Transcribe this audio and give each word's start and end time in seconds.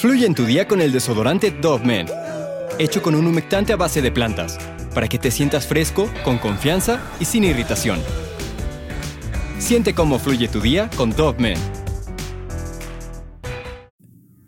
Fluye 0.00 0.24
en 0.24 0.34
tu 0.34 0.46
día 0.46 0.66
con 0.66 0.80
el 0.80 0.92
desodorante 0.92 1.50
Dove 1.50 1.84
Men, 1.84 2.06
hecho 2.78 3.02
con 3.02 3.14
un 3.14 3.26
humectante 3.26 3.74
a 3.74 3.76
base 3.76 4.00
de 4.00 4.10
plantas, 4.10 4.56
para 4.94 5.06
que 5.08 5.18
te 5.18 5.30
sientas 5.30 5.66
fresco, 5.66 6.08
con 6.24 6.38
confianza 6.38 7.02
y 7.20 7.26
sin 7.26 7.44
irritación. 7.44 8.00
Siente 9.58 9.92
cómo 9.92 10.18
fluye 10.18 10.48
tu 10.48 10.62
día 10.62 10.88
con 10.96 11.10
Dove 11.10 11.38
Men. 11.38 11.58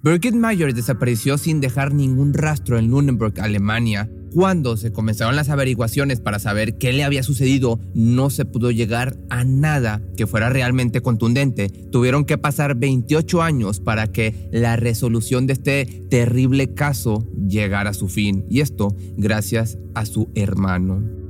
Birgit 0.02 0.34
Mayer 0.34 0.72
desapareció 0.72 1.36
sin 1.36 1.60
dejar 1.60 1.92
ningún 1.92 2.32
rastro 2.32 2.78
en 2.78 2.88
Nuremberg, 2.88 3.38
Alemania, 3.38 4.08
cuando 4.34 4.76
se 4.76 4.92
comenzaron 4.92 5.36
las 5.36 5.48
averiguaciones 5.48 6.20
para 6.20 6.38
saber 6.38 6.78
qué 6.78 6.92
le 6.92 7.04
había 7.04 7.22
sucedido, 7.22 7.78
no 7.94 8.30
se 8.30 8.44
pudo 8.44 8.70
llegar 8.70 9.16
a 9.30 9.44
nada 9.44 10.02
que 10.16 10.26
fuera 10.26 10.50
realmente 10.50 11.00
contundente. 11.00 11.68
Tuvieron 11.68 12.24
que 12.24 12.38
pasar 12.38 12.76
28 12.76 13.42
años 13.42 13.80
para 13.80 14.06
que 14.06 14.48
la 14.52 14.76
resolución 14.76 15.46
de 15.46 15.52
este 15.54 15.86
terrible 16.10 16.74
caso 16.74 17.26
llegara 17.46 17.90
a 17.90 17.94
su 17.94 18.08
fin. 18.08 18.44
Y 18.48 18.60
esto 18.60 18.96
gracias 19.16 19.78
a 19.94 20.06
su 20.06 20.28
hermano. 20.34 21.21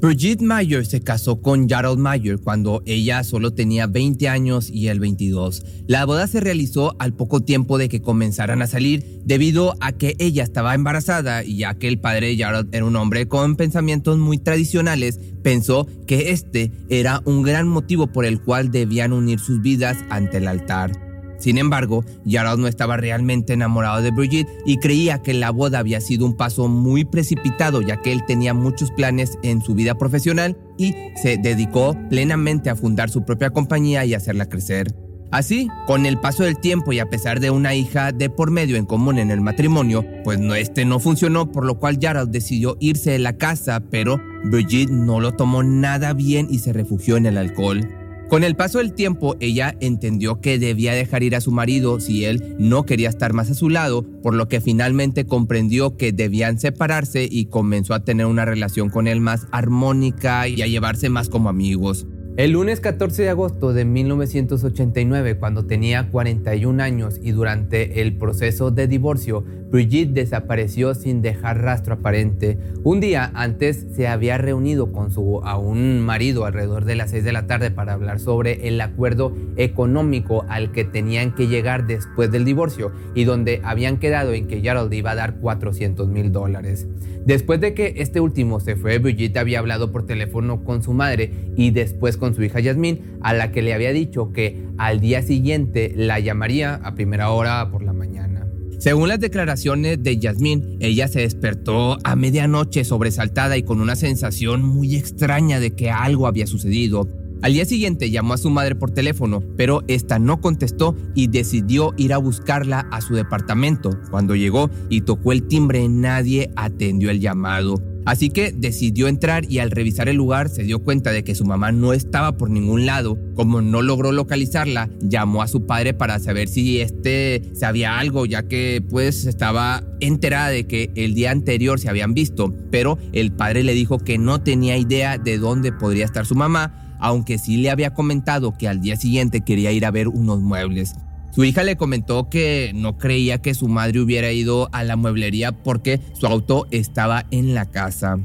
Brigitte 0.00 0.42
Mayer 0.42 0.86
se 0.86 1.00
casó 1.00 1.42
con 1.42 1.68
Gerald 1.68 1.98
Mayer 1.98 2.38
cuando 2.38 2.82
ella 2.86 3.24
solo 3.24 3.52
tenía 3.52 3.88
20 3.88 4.28
años 4.28 4.70
y 4.70 4.86
él 4.86 5.00
22. 5.00 5.64
La 5.88 6.04
boda 6.04 6.28
se 6.28 6.38
realizó 6.38 6.94
al 7.00 7.14
poco 7.14 7.40
tiempo 7.40 7.78
de 7.78 7.88
que 7.88 8.00
comenzaran 8.00 8.62
a 8.62 8.68
salir 8.68 9.22
debido 9.24 9.74
a 9.80 9.90
que 9.90 10.14
ella 10.20 10.44
estaba 10.44 10.76
embarazada 10.76 11.42
y 11.42 11.58
ya 11.58 11.74
que 11.74 11.88
el 11.88 11.98
padre 11.98 12.28
de 12.28 12.36
Gerald 12.36 12.72
era 12.72 12.84
un 12.84 12.94
hombre 12.94 13.26
con 13.26 13.56
pensamientos 13.56 14.18
muy 14.18 14.38
tradicionales, 14.38 15.18
pensó 15.42 15.88
que 16.06 16.30
este 16.30 16.70
era 16.88 17.20
un 17.24 17.42
gran 17.42 17.66
motivo 17.66 18.06
por 18.06 18.24
el 18.24 18.40
cual 18.40 18.70
debían 18.70 19.12
unir 19.12 19.40
sus 19.40 19.60
vidas 19.62 19.98
ante 20.10 20.36
el 20.36 20.46
altar. 20.46 21.07
Sin 21.38 21.58
embargo, 21.58 22.04
Gerald 22.26 22.60
no 22.60 22.66
estaba 22.66 22.96
realmente 22.96 23.52
enamorado 23.52 24.02
de 24.02 24.10
Brigitte 24.10 24.50
y 24.66 24.78
creía 24.78 25.22
que 25.22 25.34
la 25.34 25.50
boda 25.50 25.78
había 25.78 26.00
sido 26.00 26.26
un 26.26 26.36
paso 26.36 26.68
muy 26.68 27.04
precipitado 27.04 27.80
ya 27.80 28.00
que 28.02 28.12
él 28.12 28.24
tenía 28.26 28.54
muchos 28.54 28.90
planes 28.90 29.38
en 29.42 29.62
su 29.62 29.74
vida 29.74 29.96
profesional 29.96 30.56
y 30.76 30.94
se 31.20 31.38
dedicó 31.38 31.96
plenamente 32.10 32.70
a 32.70 32.76
fundar 32.76 33.10
su 33.10 33.24
propia 33.24 33.50
compañía 33.50 34.04
y 34.04 34.14
hacerla 34.14 34.48
crecer. 34.48 34.94
Así, 35.30 35.68
con 35.86 36.06
el 36.06 36.18
paso 36.18 36.44
del 36.44 36.58
tiempo 36.58 36.92
y 36.92 37.00
a 37.00 37.10
pesar 37.10 37.38
de 37.38 37.50
una 37.50 37.74
hija 37.74 38.12
de 38.12 38.30
por 38.30 38.50
medio 38.50 38.76
en 38.76 38.86
común 38.86 39.18
en 39.18 39.30
el 39.30 39.42
matrimonio, 39.42 40.04
pues 40.24 40.38
no, 40.38 40.54
este 40.54 40.86
no 40.86 41.00
funcionó, 41.00 41.52
por 41.52 41.66
lo 41.66 41.78
cual 41.78 41.98
Gerald 42.00 42.30
decidió 42.30 42.78
irse 42.80 43.10
de 43.10 43.18
la 43.18 43.36
casa, 43.36 43.80
pero 43.90 44.18
Brigitte 44.44 44.90
no 44.90 45.20
lo 45.20 45.32
tomó 45.32 45.62
nada 45.62 46.14
bien 46.14 46.46
y 46.50 46.60
se 46.60 46.72
refugió 46.72 47.18
en 47.18 47.26
el 47.26 47.36
alcohol. 47.36 47.86
Con 48.28 48.44
el 48.44 48.56
paso 48.56 48.76
del 48.76 48.92
tiempo, 48.92 49.36
ella 49.40 49.74
entendió 49.80 50.42
que 50.42 50.58
debía 50.58 50.92
dejar 50.92 51.22
ir 51.22 51.34
a 51.34 51.40
su 51.40 51.50
marido 51.50 51.98
si 51.98 52.26
él 52.26 52.56
no 52.58 52.84
quería 52.84 53.08
estar 53.08 53.32
más 53.32 53.50
a 53.50 53.54
su 53.54 53.70
lado, 53.70 54.04
por 54.22 54.34
lo 54.34 54.48
que 54.48 54.60
finalmente 54.60 55.24
comprendió 55.24 55.96
que 55.96 56.12
debían 56.12 56.58
separarse 56.58 57.26
y 57.30 57.46
comenzó 57.46 57.94
a 57.94 58.04
tener 58.04 58.26
una 58.26 58.44
relación 58.44 58.90
con 58.90 59.06
él 59.06 59.22
más 59.22 59.46
armónica 59.50 60.46
y 60.46 60.60
a 60.60 60.66
llevarse 60.66 61.08
más 61.08 61.30
como 61.30 61.48
amigos. 61.48 62.06
El 62.38 62.52
lunes 62.52 62.78
14 62.78 63.24
de 63.24 63.30
agosto 63.30 63.72
de 63.72 63.84
1989, 63.84 65.38
cuando 65.38 65.66
tenía 65.66 66.08
41 66.08 66.80
años 66.80 67.18
y 67.20 67.32
durante 67.32 68.00
el 68.00 68.16
proceso 68.16 68.70
de 68.70 68.86
divorcio, 68.86 69.44
Brigitte 69.72 70.14
desapareció 70.14 70.94
sin 70.94 71.20
dejar 71.20 71.60
rastro 71.62 71.94
aparente. 71.94 72.56
Un 72.84 73.00
día 73.00 73.32
antes 73.34 73.88
se 73.96 74.06
había 74.06 74.38
reunido 74.38 74.92
con 74.92 75.10
su 75.10 75.40
aún 75.42 76.00
marido 76.00 76.44
alrededor 76.44 76.84
de 76.84 76.94
las 76.94 77.10
6 77.10 77.24
de 77.24 77.32
la 77.32 77.48
tarde 77.48 77.72
para 77.72 77.94
hablar 77.94 78.20
sobre 78.20 78.68
el 78.68 78.80
acuerdo 78.80 79.34
económico 79.56 80.46
al 80.48 80.70
que 80.70 80.84
tenían 80.84 81.34
que 81.34 81.48
llegar 81.48 81.88
después 81.88 82.30
del 82.30 82.44
divorcio 82.44 82.92
y 83.16 83.24
donde 83.24 83.60
habían 83.64 83.98
quedado 83.98 84.32
en 84.32 84.46
que 84.46 84.60
Gerald 84.60 84.94
iba 84.94 85.10
a 85.10 85.16
dar 85.16 85.40
400 85.40 86.06
mil 86.06 86.30
dólares. 86.30 86.86
Después 87.26 87.60
de 87.60 87.74
que 87.74 87.94
este 87.98 88.20
último 88.20 88.60
se 88.60 88.76
fue, 88.76 88.98
Brigitte 88.98 89.38
había 89.38 89.58
hablado 89.58 89.92
por 89.92 90.06
teléfono 90.06 90.64
con 90.64 90.82
su 90.82 90.94
madre 90.94 91.32
y 91.56 91.72
después 91.72 92.16
con 92.16 92.27
su 92.34 92.42
hija 92.42 92.60
Yasmín, 92.60 93.18
a 93.20 93.34
la 93.34 93.52
que 93.52 93.62
le 93.62 93.74
había 93.74 93.92
dicho 93.92 94.32
que 94.32 94.66
al 94.78 95.00
día 95.00 95.22
siguiente 95.22 95.92
la 95.96 96.20
llamaría 96.20 96.74
a 96.76 96.94
primera 96.94 97.30
hora 97.30 97.70
por 97.70 97.82
la 97.82 97.92
mañana. 97.92 98.46
Según 98.78 99.08
las 99.08 99.18
declaraciones 99.18 100.00
de 100.02 100.18
Yasmín, 100.18 100.76
ella 100.78 101.08
se 101.08 101.20
despertó 101.20 101.98
a 102.04 102.14
medianoche 102.14 102.84
sobresaltada 102.84 103.56
y 103.56 103.64
con 103.64 103.80
una 103.80 103.96
sensación 103.96 104.62
muy 104.62 104.94
extraña 104.94 105.58
de 105.58 105.72
que 105.72 105.90
algo 105.90 106.28
había 106.28 106.46
sucedido. 106.46 107.08
Al 107.42 107.52
día 107.52 107.64
siguiente 107.64 108.10
llamó 108.10 108.34
a 108.34 108.38
su 108.38 108.50
madre 108.50 108.74
por 108.76 108.92
teléfono, 108.92 109.42
pero 109.56 109.82
esta 109.86 110.18
no 110.18 110.40
contestó 110.40 110.96
y 111.14 111.26
decidió 111.26 111.92
ir 111.96 112.12
a 112.12 112.18
buscarla 112.18 112.86
a 112.92 113.00
su 113.00 113.14
departamento. 113.14 113.90
Cuando 114.10 114.34
llegó 114.34 114.70
y 114.88 115.02
tocó 115.02 115.32
el 115.32 115.48
timbre, 115.48 115.88
nadie 115.88 116.50
atendió 116.56 117.10
el 117.10 117.20
llamado. 117.20 117.82
Así 118.08 118.30
que 118.30 118.52
decidió 118.52 119.06
entrar 119.06 119.44
y 119.52 119.58
al 119.58 119.70
revisar 119.70 120.08
el 120.08 120.16
lugar 120.16 120.48
se 120.48 120.62
dio 120.62 120.78
cuenta 120.78 121.10
de 121.10 121.24
que 121.24 121.34
su 121.34 121.44
mamá 121.44 121.72
no 121.72 121.92
estaba 121.92 122.38
por 122.38 122.48
ningún 122.48 122.86
lado. 122.86 123.18
Como 123.34 123.60
no 123.60 123.82
logró 123.82 124.12
localizarla, 124.12 124.88
llamó 125.02 125.42
a 125.42 125.46
su 125.46 125.66
padre 125.66 125.92
para 125.92 126.18
saber 126.18 126.48
si 126.48 126.80
este 126.80 127.50
sabía 127.54 127.98
algo, 127.98 128.24
ya 128.24 128.44
que 128.44 128.82
pues 128.88 129.26
estaba 129.26 129.84
enterada 130.00 130.48
de 130.48 130.66
que 130.66 130.90
el 130.94 131.12
día 131.12 131.32
anterior 131.32 131.78
se 131.80 131.90
habían 131.90 132.14
visto, 132.14 132.56
pero 132.70 132.96
el 133.12 133.30
padre 133.30 133.62
le 133.62 133.74
dijo 133.74 133.98
que 133.98 134.16
no 134.16 134.40
tenía 134.40 134.78
idea 134.78 135.18
de 135.18 135.36
dónde 135.36 135.70
podría 135.70 136.06
estar 136.06 136.24
su 136.24 136.34
mamá 136.34 136.86
aunque 137.00 137.38
sí 137.38 137.58
le 137.58 137.70
había 137.70 137.94
comentado 137.94 138.56
que 138.58 138.66
al 138.66 138.80
día 138.80 138.96
siguiente 138.96 139.42
quería 139.42 139.70
ir 139.70 139.86
a 139.86 139.92
ver 139.92 140.08
unos 140.08 140.40
muebles. 140.40 140.94
Su 141.30 141.44
hija 141.44 141.62
le 141.62 141.76
comentó 141.76 142.28
que 142.28 142.72
no 142.74 142.98
creía 142.98 143.38
que 143.38 143.54
su 143.54 143.68
madre 143.68 144.00
hubiera 144.00 144.32
ido 144.32 144.68
a 144.72 144.82
la 144.84 144.96
mueblería 144.96 145.52
porque 145.52 146.00
su 146.18 146.26
auto 146.26 146.66
estaba 146.70 147.26
en 147.30 147.54
la 147.54 147.66
casa. 147.66 148.18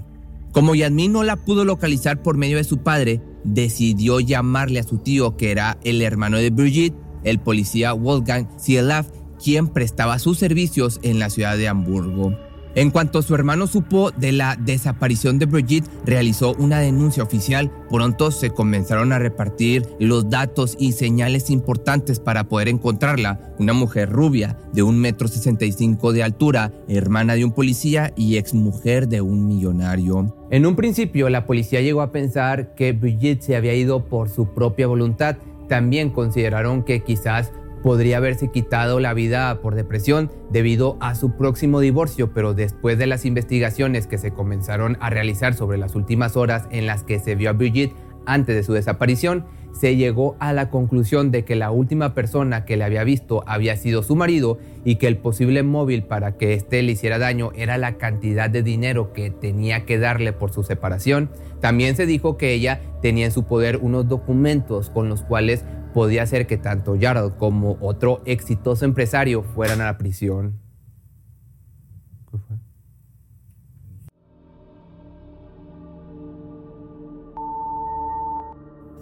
Como 0.51 0.75
Yasmin 0.75 1.11
no 1.11 1.23
la 1.23 1.35
pudo 1.35 1.65
localizar 1.65 2.21
por 2.21 2.37
medio 2.37 2.57
de 2.57 2.63
su 2.63 2.77
padre, 2.77 3.21
decidió 3.43 4.19
llamarle 4.19 4.79
a 4.79 4.83
su 4.83 4.99
tío, 4.99 5.35
que 5.35 5.51
era 5.51 5.77
el 5.83 6.01
hermano 6.01 6.37
de 6.37 6.51
Brigitte, 6.51 6.95
el 7.23 7.39
policía 7.39 7.93
Wolfgang 7.93 8.47
Sielaf, 8.57 9.07
quien 9.43 9.67
prestaba 9.67 10.19
sus 10.19 10.37
servicios 10.37 10.99
en 11.03 11.19
la 11.19 11.29
ciudad 11.29 11.57
de 11.57 11.67
Hamburgo. 11.67 12.37
En 12.75 12.89
cuanto 12.89 13.21
su 13.21 13.35
hermano 13.35 13.67
supo 13.67 14.09
de 14.09 14.31
la 14.31 14.55
desaparición 14.55 15.37
de 15.37 15.45
Brigitte, 15.45 15.87
realizó 16.05 16.55
una 16.55 16.79
denuncia 16.79 17.21
oficial. 17.21 17.71
Pronto 17.89 18.31
se 18.31 18.49
comenzaron 18.49 19.13
a 19.13 19.19
repartir 19.19 19.87
los 19.99 20.29
datos 20.31 20.75
y 20.79 20.93
señales 20.93 21.51
importantes 21.51 22.19
para 22.19 22.45
poder 22.45 22.69
encontrarla. 22.69 23.53
Una 23.59 23.73
mujer 23.73 24.09
rubia 24.09 24.57
de 24.73 24.81
un 24.81 24.99
metro 24.99 25.27
sesenta 25.27 25.65
de 25.65 26.23
altura, 26.23 26.71
hermana 26.87 27.35
de 27.35 27.45
un 27.45 27.51
policía 27.51 28.11
y 28.15 28.37
exmujer 28.37 29.07
de 29.07 29.21
un 29.21 29.47
millonario. 29.47 30.35
En 30.49 30.65
un 30.65 30.75
principio, 30.75 31.29
la 31.29 31.45
policía 31.45 31.81
llegó 31.81 32.01
a 32.01 32.11
pensar 32.11 32.73
que 32.73 32.91
Brigitte 32.91 33.43
se 33.43 33.55
había 33.55 33.75
ido 33.75 34.05
por 34.05 34.29
su 34.29 34.53
propia 34.53 34.87
voluntad. 34.87 35.37
También 35.69 36.09
consideraron 36.09 36.83
que 36.83 37.03
quizás 37.03 37.51
podría 37.83 38.17
haberse 38.17 38.49
quitado 38.49 38.99
la 38.99 39.13
vida 39.13 39.61
por 39.61 39.75
depresión 39.75 40.31
debido 40.49 40.97
a 41.01 41.13
su 41.13 41.37
próximo 41.37 41.81
divorcio, 41.81 42.33
pero 42.33 42.55
después 42.55 42.97
de 42.97 43.05
las 43.05 43.25
investigaciones 43.25 44.07
que 44.07 44.17
se 44.17 44.31
comenzaron 44.31 44.97
a 45.01 45.11
realizar 45.11 45.53
sobre 45.53 45.77
las 45.77 45.93
últimas 45.93 46.35
horas 46.35 46.63
en 46.71 46.87
las 46.87 47.03
que 47.03 47.19
se 47.19 47.35
vio 47.35 47.51
a 47.51 47.53
Brigitte 47.53 47.93
antes 48.25 48.55
de 48.55 48.63
su 48.63 48.73
desaparición, 48.73 49.45
se 49.73 49.95
llegó 49.95 50.35
a 50.39 50.53
la 50.53 50.69
conclusión 50.69 51.31
de 51.31 51.45
que 51.45 51.55
la 51.55 51.71
última 51.71 52.13
persona 52.13 52.63
que 52.63 52.77
le 52.77 52.83
había 52.83 53.03
visto 53.03 53.43
había 53.47 53.75
sido 53.75 54.03
su 54.03 54.15
marido 54.15 54.59
y 54.85 54.95
que 54.95 55.07
el 55.07 55.17
posible 55.17 55.63
móvil 55.63 56.03
para 56.03 56.37
que 56.37 56.53
éste 56.53 56.81
le 56.83 56.91
hiciera 56.91 57.17
daño 57.17 57.51
era 57.55 57.77
la 57.77 57.97
cantidad 57.97 58.49
de 58.49 58.63
dinero 58.63 59.13
que 59.13 59.31
tenía 59.31 59.85
que 59.85 59.97
darle 59.97 60.31
por 60.31 60.51
su 60.51 60.63
separación. 60.63 61.31
También 61.59 61.95
se 61.95 62.05
dijo 62.05 62.37
que 62.37 62.53
ella 62.53 62.81
tenía 63.01 63.25
en 63.25 63.31
su 63.31 63.43
poder 63.43 63.77
unos 63.77 64.07
documentos 64.07 64.89
con 64.89 65.09
los 65.09 65.23
cuales 65.23 65.65
podía 65.93 66.25
ser 66.25 66.47
que 66.47 66.57
tanto 66.57 66.97
Gerald 66.97 67.37
como 67.37 67.77
otro 67.79 68.21
exitoso 68.25 68.85
empresario 68.85 69.43
fueran 69.43 69.81
a 69.81 69.85
la 69.85 69.97
prisión. 69.97 70.59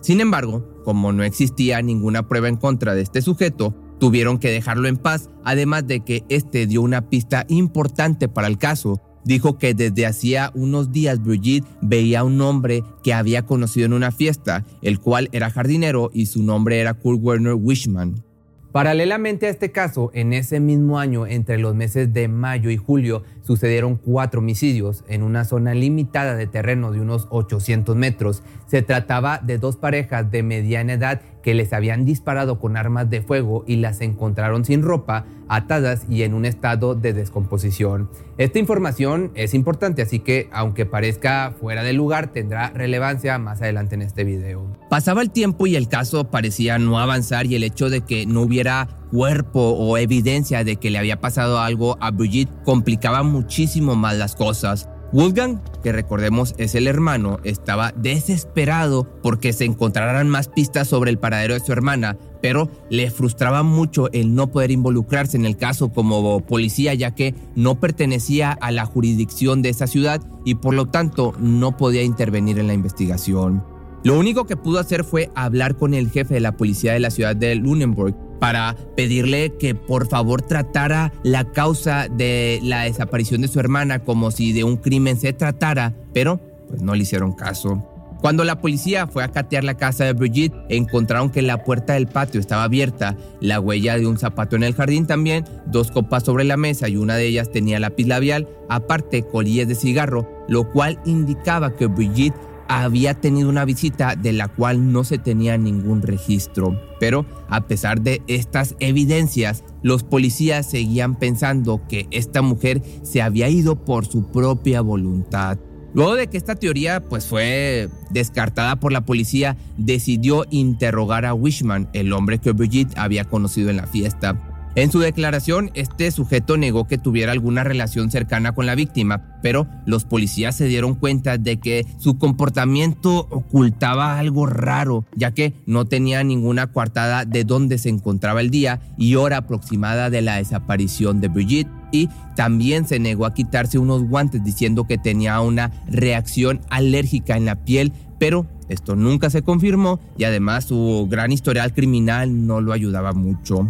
Sin 0.02 0.20
embargo, 0.20 0.68
como 0.84 1.14
no 1.14 1.24
existía 1.24 1.82
ninguna 1.82 2.28
prueba 2.28 2.48
en 2.48 2.58
contra 2.58 2.96
de 2.96 3.02
este 3.02 3.22
sujeto, 3.22 3.76
tuvieron 4.00 4.40
que 4.40 4.50
dejarlo 4.50 4.88
en 4.88 4.98
paz, 4.98 5.30
además 5.44 5.86
de 5.86 6.00
que 6.00 6.26
este 6.28 6.66
dio 6.66 6.82
una 6.82 7.10
pista 7.10 7.46
importante 7.50 8.28
para 8.28 8.48
el 8.48 8.58
caso, 8.58 9.00
Dijo 9.24 9.58
que 9.58 9.74
desde 9.74 10.06
hacía 10.06 10.52
unos 10.54 10.92
días 10.92 11.24
Brigitte 11.24 11.68
veía 11.82 12.22
a 12.22 12.24
un 12.24 12.42
hombre 12.42 12.84
que 13.04 13.14
había 13.14 13.44
conocido 13.46 13.86
en 13.86 13.94
una 13.94 14.12
fiesta, 14.12 14.66
el 14.82 15.00
cual 15.00 15.30
era 15.32 15.50
jardinero 15.50 16.10
y 16.14 16.26
su 16.26 16.44
nombre 16.44 16.80
era 16.80 16.94
Kurt 16.94 17.20
Werner 17.22 17.54
Wishman. 17.54 18.24
Paralelamente 18.72 19.48
a 19.48 19.50
este 19.50 19.74
caso, 19.74 20.12
en 20.14 20.32
ese 20.32 20.62
mismo 20.62 20.98
año, 20.98 21.28
entre 21.28 21.58
los 21.58 21.76
meses 21.76 22.14
de 22.14 22.30
mayo 22.30 22.70
y 22.70 22.78
julio, 22.78 23.24
sucedieron 23.42 23.98
cuatro 23.98 24.40
homicidios 24.40 25.04
en 25.10 25.24
una 25.24 25.44
zona 25.44 25.74
limitada 25.74 26.36
de 26.36 26.48
terreno 26.48 26.94
de 26.94 27.02
unos 27.02 27.28
800 27.32 27.98
metros. 27.98 28.44
Se 28.68 28.82
trataba 28.82 29.40
de 29.40 29.58
dos 29.58 29.76
parejas 29.76 30.32
de 30.32 30.44
mediana 30.44 30.94
edad 30.94 31.22
que 31.42 31.54
les 31.54 31.74
habían 31.74 32.06
disparado 32.06 32.60
con 32.60 32.78
armas 32.78 33.10
de 33.10 33.22
fuego 33.22 33.64
y 33.68 33.78
las 33.78 34.02
encontraron 34.02 34.66
sin 34.66 34.82
ropa, 34.82 35.26
atadas 35.48 36.06
y 36.10 36.24
en 36.24 36.34
un 36.34 36.46
estado 36.46 36.96
de 36.96 37.14
descomposición. 37.14 38.10
Esta 38.38 38.60
información 38.60 39.32
es 39.36 39.54
importante, 39.54 40.02
así 40.02 40.20
que 40.20 40.50
aunque 40.52 40.86
parezca 40.86 41.54
fuera 41.60 41.84
de 41.84 41.94
lugar, 41.94 42.32
tendrá 42.32 42.70
relevancia 42.70 43.38
más 43.38 43.62
adelante 43.62 43.96
en 43.96 44.02
este 44.02 44.24
video. 44.24 44.66
Pasaba 44.90 45.22
el 45.22 45.32
tiempo 45.32 45.68
y 45.68 45.76
el 45.76 45.88
caso 45.88 46.30
parecía 46.32 46.80
no 46.80 47.00
avanzar 47.00 47.46
y 47.46 47.56
el 47.56 47.64
hecho 47.64 47.90
de 47.90 48.02
que 48.02 48.26
no 48.26 48.42
hubiera 48.42 48.88
cuerpo 49.12 49.60
o 49.60 49.98
evidencia 49.98 50.64
de 50.64 50.78
que 50.78 50.90
le 50.90 50.98
había 50.98 51.20
pasado 51.20 51.60
algo 51.60 51.98
a 52.00 52.12
Brigitte 52.12 52.52
complicaba 52.64 53.24
muchísimo 53.24 53.96
más 53.96 54.18
las 54.18 54.36
cosas. 54.36 54.88
Wolfgang, 55.14 55.60
que 55.84 55.92
recordemos 55.92 56.56
es 56.58 56.74
el 56.74 56.88
hermano, 56.88 57.40
estaba 57.44 57.92
desesperado 57.92 59.08
porque 59.22 59.52
se 59.52 59.66
encontraran 59.66 60.30
más 60.30 60.48
pistas 60.48 60.88
sobre 60.88 61.12
el 61.12 61.20
paradero 61.20 61.54
de 61.54 61.60
su 61.60 61.74
hermana, 61.74 62.18
pero 62.42 62.70
le 62.90 63.12
frustraba 63.12 63.62
mucho 63.62 64.10
el 64.14 64.34
no 64.36 64.52
poder 64.52 64.72
involucrarse 64.72 65.36
en 65.36 65.46
el 65.46 65.58
caso 65.58 65.90
como 65.90 66.40
policía 66.46 66.94
ya 66.94 67.12
que 67.12 67.36
no 67.56 67.80
pertenecía 67.80 68.52
a 68.52 68.72
la 68.72 68.86
jurisdicción 68.86 69.62
de 69.62 69.70
esa 69.70 69.86
ciudad 69.86 70.22
y 70.46 70.56
por 70.56 70.74
lo 70.74 70.88
tanto 70.88 71.34
no 71.40 71.76
podía 71.76 72.04
intervenir 72.04 72.58
en 72.58 72.68
la 72.68 72.74
investigación. 72.74 73.64
Lo 74.04 74.18
único 74.18 74.46
que 74.46 74.58
pudo 74.58 74.80
hacer 74.80 75.04
fue 75.04 75.30
hablar 75.36 75.76
con 75.76 75.94
el 75.94 76.10
jefe 76.10 76.36
de 76.36 76.40
la 76.40 76.58
policía 76.58 76.94
de 76.94 77.02
la 77.02 77.12
ciudad 77.12 77.36
de 77.36 77.54
Lunenburg 77.56 78.16
para 78.42 78.76
pedirle 78.98 79.54
que 79.60 79.76
por 79.76 80.08
favor 80.08 80.42
tratara 80.42 81.14
la 81.22 81.52
causa 81.52 82.08
de 82.08 82.60
la 82.64 82.86
desaparición 82.86 83.42
de 83.42 83.48
su 83.48 83.60
hermana 83.60 84.00
como 84.00 84.32
si 84.32 84.52
de 84.52 84.64
un 84.64 84.78
crimen 84.78 85.20
se 85.20 85.32
tratara, 85.32 85.94
pero 86.12 86.40
pues 86.68 86.82
no 86.82 86.96
le 86.96 87.04
hicieron 87.04 87.34
caso. 87.34 87.88
Cuando 88.20 88.44
la 88.44 88.60
policía 88.60 89.06
fue 89.06 89.24
a 89.24 89.28
catear 89.28 89.64
la 89.64 89.78
casa 89.78 90.06
de 90.06 90.14
Brigitte, 90.14 90.56
encontraron 90.70 91.30
que 91.30 91.44
la 91.44 91.64
puerta 91.64 91.94
del 91.94 92.08
patio 92.08 92.40
estaba 92.40 92.64
abierta, 92.64 93.16
la 93.42 93.60
huella 93.60 93.98
de 93.98 94.08
un 94.08 94.18
zapato 94.18 94.56
en 94.56 94.64
el 94.64 94.74
jardín 94.74 95.06
también, 95.06 95.46
dos 95.68 95.92
copas 95.92 96.24
sobre 96.24 96.44
la 96.44 96.58
mesa 96.58 96.90
y 96.90 96.98
una 96.98 97.18
de 97.18 97.28
ellas 97.28 97.52
tenía 97.52 97.80
lápiz 97.80 98.08
labial, 98.08 98.48
aparte 98.70 99.22
colillas 99.22 99.68
de 99.68 99.76
cigarro, 99.76 100.28
lo 100.48 100.72
cual 100.72 101.00
indicaba 101.06 101.76
que 101.76 101.86
Brigitte 101.86 102.51
había 102.72 103.16
tenido 103.16 103.50
una 103.50 103.66
visita 103.66 104.16
de 104.16 104.32
la 104.32 104.48
cual 104.48 104.94
no 104.94 105.04
se 105.04 105.18
tenía 105.18 105.58
ningún 105.58 106.02
registro. 106.02 106.82
Pero 107.00 107.26
a 107.50 107.68
pesar 107.68 108.02
de 108.02 108.22
estas 108.28 108.76
evidencias, 108.80 109.64
los 109.84 110.04
policías 110.04 110.70
seguían 110.70 111.20
pensando 111.20 111.82
que 111.90 112.08
esta 112.12 112.42
mujer 112.42 112.82
se 113.04 113.22
había 113.22 113.50
ido 113.50 113.84
por 113.84 114.06
su 114.06 114.32
propia 114.32 114.80
voluntad. 114.82 115.60
Luego 115.94 116.16
de 116.16 116.28
que 116.28 116.38
esta 116.38 116.56
teoría 116.56 117.02
pues 117.02 117.26
fue 117.26 117.90
descartada 118.12 118.78
por 118.78 118.94
la 118.94 119.06
policía, 119.06 119.58
decidió 119.78 120.46
interrogar 120.50 121.26
a 121.26 121.34
Wishman, 121.34 121.90
el 121.92 122.14
hombre 122.14 122.40
que 122.40 122.54
Brigitte 122.54 122.98
había 122.98 123.26
conocido 123.26 123.70
en 123.70 123.78
la 123.78 123.88
fiesta. 123.88 124.51
En 124.74 124.90
su 124.90 125.00
declaración, 125.00 125.70
este 125.74 126.10
sujeto 126.12 126.56
negó 126.56 126.88
que 126.88 126.98
tuviera 126.98 127.34
alguna 127.34 127.66
relación 127.66 128.10
cercana 128.10 128.54
con 128.54 128.66
la 128.66 128.74
víctima, 128.74 129.38
pero 129.42 129.68
los 129.86 130.06
policías 130.06 130.56
se 130.56 130.66
dieron 130.66 130.96
cuenta 130.96 131.38
de 131.38 131.60
que 131.60 131.86
su 131.98 132.18
comportamiento 132.18 133.28
ocultaba 133.32 134.18
algo 134.18 134.46
raro, 134.46 135.04
ya 135.14 135.32
que 135.32 135.54
no 135.66 135.84
tenía 135.86 136.24
ninguna 136.24 136.68
coartada 136.68 137.26
de 137.26 137.44
dónde 137.44 137.80
se 137.80 137.90
encontraba 137.90 138.40
el 138.40 138.50
día 138.50 138.80
y 138.98 139.16
hora 139.16 139.38
aproximada 139.38 140.10
de 140.10 140.22
la 140.22 140.38
desaparición 140.38 141.20
de 141.20 141.28
Brigitte 141.28 141.70
y 141.92 142.08
también 142.38 142.88
se 142.88 142.98
negó 142.98 143.26
a 143.26 143.34
quitarse 143.34 143.78
unos 143.78 144.04
guantes 144.04 144.42
diciendo 144.42 144.88
que 144.88 144.98
tenía 144.98 145.42
una 145.42 145.72
reacción 145.90 146.62
alérgica 146.70 147.36
en 147.36 147.44
la 147.44 147.66
piel, 147.66 147.92
pero 148.20 148.48
esto 148.70 148.96
nunca 148.96 149.30
se 149.30 149.42
confirmó 149.42 150.00
y 150.18 150.24
además 150.24 150.64
su 150.64 151.08
gran 151.12 151.34
historial 151.34 151.74
criminal 151.74 152.48
no 152.48 152.62
lo 152.62 152.72
ayudaba 152.72 153.12
mucho. 153.12 153.70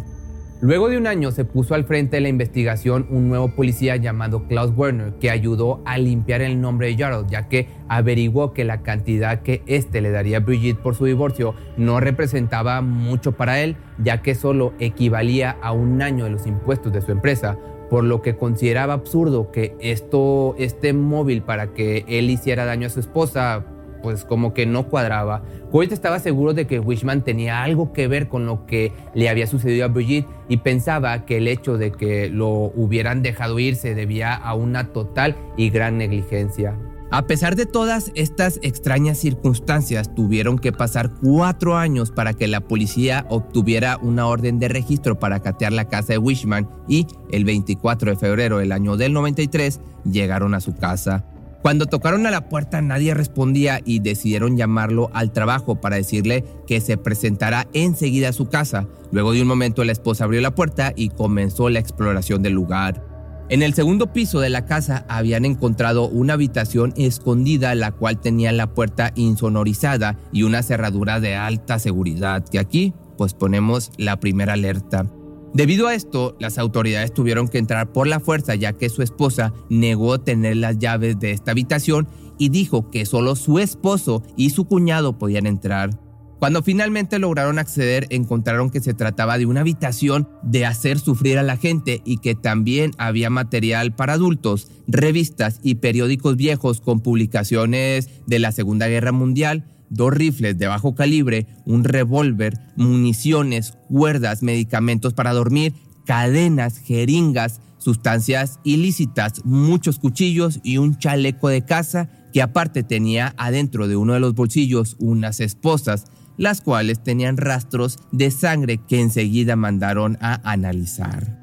Luego 0.62 0.90
de 0.90 0.98
un 0.98 1.08
año 1.08 1.32
se 1.32 1.44
puso 1.44 1.74
al 1.74 1.86
frente 1.86 2.18
de 2.18 2.22
la 2.22 2.30
investigación 2.30 3.08
un 3.10 3.30
nuevo 3.30 3.50
policía 3.56 3.96
llamado 3.96 4.48
Klaus 4.48 4.72
Werner 4.78 5.14
que 5.14 5.32
ayudó 5.32 5.82
a 5.86 5.98
limpiar 5.98 6.44
el 6.44 6.62
nombre 6.62 6.86
de 6.86 6.98
Jarl 6.98 7.26
ya 7.28 7.50
que 7.50 7.68
averiguó 7.88 8.54
que 8.54 8.64
la 8.64 8.84
cantidad 8.84 9.42
que 9.42 9.64
éste 9.66 10.02
le 10.02 10.12
daría 10.12 10.38
a 10.38 10.42
Brigitte 10.42 10.80
por 10.80 10.94
su 10.94 11.06
divorcio 11.06 11.56
no 11.78 12.00
representaba 12.00 12.82
mucho 12.82 13.32
para 13.32 13.60
él 13.62 13.76
ya 13.98 14.22
que 14.22 14.36
solo 14.36 14.74
equivalía 14.78 15.58
a 15.64 15.72
un 15.72 16.04
año 16.04 16.26
de 16.26 16.30
los 16.30 16.46
impuestos 16.46 16.94
de 16.94 17.02
su 17.02 17.12
empresa 17.12 17.58
por 17.90 18.04
lo 18.04 18.22
que 18.22 18.38
consideraba 18.38 18.94
absurdo 18.94 19.52
que 19.52 19.76
esto, 19.80 20.54
este 20.60 20.94
móvil 20.94 21.42
para 21.42 21.74
que 21.74 22.06
él 22.08 22.30
hiciera 22.30 22.66
daño 22.66 22.86
a 22.86 22.92
su 22.92 23.00
esposa 23.00 23.66
pues 24.02 24.26
como 24.26 24.54
que 24.54 24.66
no 24.66 24.88
cuadraba. 24.88 25.44
Hoyt 25.72 25.92
estaba 25.92 26.20
seguro 26.20 26.54
de 26.54 26.68
que 26.68 26.80
Wishman 26.80 27.24
tenía 27.24 27.64
algo 27.64 27.94
que 27.94 28.08
ver 28.08 28.28
con 28.28 28.46
lo 28.46 28.66
que 28.66 28.92
le 29.14 29.30
había 29.30 29.48
sucedido 29.48 29.86
a 29.86 29.88
Brigitte 29.88 30.28
y 30.50 30.58
pensaba 30.58 31.26
que 31.26 31.38
el 31.38 31.48
hecho 31.48 31.78
de 31.78 31.92
que 31.92 32.30
lo 32.30 32.50
hubieran 32.50 33.22
dejado 33.22 33.60
ir 33.60 33.76
se 33.76 33.96
debía 33.96 34.34
a 34.34 34.54
una 34.54 34.92
total 34.92 35.36
y 35.58 35.70
gran 35.70 35.98
negligencia. 35.98 36.78
A 37.14 37.24
pesar 37.24 37.58
de 37.58 37.66
todas 37.66 38.10
estas 38.16 38.58
extrañas 38.62 39.18
circunstancias, 39.18 40.16
tuvieron 40.16 40.58
que 40.58 40.72
pasar 40.72 41.12
cuatro 41.22 41.76
años 41.76 42.10
para 42.10 42.34
que 42.34 42.48
la 42.48 42.62
policía 42.62 43.26
obtuviera 43.28 43.98
una 44.02 44.28
orden 44.28 44.60
de 44.60 44.70
registro 44.70 45.20
para 45.20 45.42
catear 45.42 45.74
la 45.74 45.90
casa 45.90 46.14
de 46.14 46.20
Wishman 46.20 46.70
y 46.88 47.08
el 47.30 47.44
24 47.44 48.12
de 48.12 48.18
febrero 48.18 48.60
del 48.60 48.72
año 48.72 48.96
del 48.96 49.12
93 49.12 49.82
llegaron 50.06 50.54
a 50.54 50.62
su 50.62 50.74
casa. 50.74 51.26
Cuando 51.62 51.86
tocaron 51.86 52.26
a 52.26 52.32
la 52.32 52.50
puerta 52.50 52.82
nadie 52.82 53.14
respondía 53.14 53.82
y 53.86 54.00
decidieron 54.00 54.58
llamarlo 54.58 55.12
al 55.14 55.32
trabajo 55.32 55.80
para 55.80 55.96
decirle 55.96 56.44
que 56.66 56.82
se 56.82 56.98
presentara 56.98 57.68
enseguida 57.74 58.30
a 58.30 58.34
su 58.34 58.50
casa. 58.50 58.88
Luego 59.12 59.34
de 59.34 59.44
un 59.44 59.48
momento 59.48 59.84
la 59.84 59.92
esposa 59.92 60.24
abrió 60.24 60.42
la 60.42 60.56
puerta 60.56 60.92
y 60.96 61.10
comenzó 61.10 61.70
la 61.70 61.80
exploración 61.80 62.42
del 62.42 62.54
lugar. 62.54 63.06
En 63.50 63.62
el 63.62 63.74
segundo 63.74 64.14
piso 64.14 64.40
de 64.40 64.50
la 64.50 64.66
casa 64.66 65.06
habían 65.08 65.46
encontrado 65.46 66.08
una 66.08 66.34
habitación 66.34 66.94
escondida 66.96 67.76
la 67.76 67.92
cual 67.92 68.20
tenía 68.20 68.52
la 68.54 68.68
puerta 68.68 69.12
insonorizada 69.16 70.18
y 70.32 70.44
una 70.44 70.64
cerradura 70.64 71.20
de 71.20 71.36
alta 71.36 71.78
seguridad, 71.78 72.44
que 72.44 72.60
aquí 72.60 72.94
pues 73.18 73.34
ponemos 73.34 73.92
la 73.98 74.20
primera 74.20 74.54
alerta. 74.54 75.06
Debido 75.54 75.88
a 75.88 75.96
esto, 75.96 76.38
las 76.40 76.58
autoridades 76.58 77.14
tuvieron 77.14 77.50
que 77.50 77.58
entrar 77.58 77.92
por 77.92 78.08
la 78.08 78.22
fuerza 78.22 78.56
ya 78.56 78.74
que 78.74 78.90
su 78.90 79.02
esposa 79.02 79.54
negó 79.70 80.20
tener 80.20 80.58
las 80.58 80.80
llaves 80.80 81.20
de 81.20 81.32
esta 81.32 81.52
habitación 81.52 82.08
y 82.38 82.50
dijo 82.50 82.90
que 82.90 83.06
solo 83.06 83.36
su 83.36 83.60
esposo 83.60 84.24
y 84.38 84.52
su 84.52 84.66
cuñado 84.66 85.18
podían 85.18 85.46
entrar. 85.46 85.92
Cuando 86.40 86.64
finalmente 86.64 87.20
lograron 87.20 87.60
acceder, 87.60 88.08
encontraron 88.10 88.72
que 88.72 88.80
se 88.80 88.96
trataba 88.96 89.38
de 89.38 89.46
una 89.46 89.60
habitación 89.62 90.28
de 90.42 90.66
hacer 90.66 90.98
sufrir 90.98 91.38
a 91.38 91.44
la 91.44 91.56
gente 91.56 92.02
y 92.04 92.18
que 92.18 92.34
también 92.34 92.94
había 92.98 93.30
material 93.30 93.94
para 93.94 94.14
adultos, 94.14 94.68
revistas 94.88 95.60
y 95.62 95.76
periódicos 95.76 96.38
viejos 96.38 96.82
con 96.82 97.02
publicaciones 97.02 98.10
de 98.26 98.40
la 98.40 98.52
Segunda 98.52 98.88
Guerra 98.88 99.12
Mundial, 99.12 99.66
dos 99.92 100.14
rifles 100.14 100.58
de 100.58 100.68
bajo 100.68 100.96
calibre, 100.96 101.46
un 101.66 101.84
revólver, 101.84 102.58
municiones, 102.76 103.74
cuerdas, 103.90 104.42
medicamentos 104.42 105.14
para 105.14 105.34
dormir, 105.34 105.74
cadenas, 106.06 106.80
jeringas, 106.80 107.62
sustancias 107.78 108.60
ilícitas, 108.64 109.46
muchos 109.46 110.00
cuchillos 110.00 110.60
y 110.64 110.78
un 110.78 110.98
chaleco 110.98 111.50
de 111.50 111.64
caza 111.64 112.10
que 112.34 112.42
aparte 112.42 112.84
tenía 112.84 113.34
adentro 113.38 113.88
de 113.88 113.98
uno 113.98 114.14
de 114.14 114.20
los 114.20 114.34
bolsillos 114.34 114.96
unas 115.00 115.40
esposas, 115.40 116.06
las 116.38 116.62
cuales 116.62 117.04
tenían 117.04 117.38
rastros 117.38 118.00
de 118.12 118.32
sangre 118.32 118.80
que 118.88 119.02
enseguida 119.02 119.56
mandaron 119.56 120.18
a 120.22 120.40
analizar. 120.50 121.41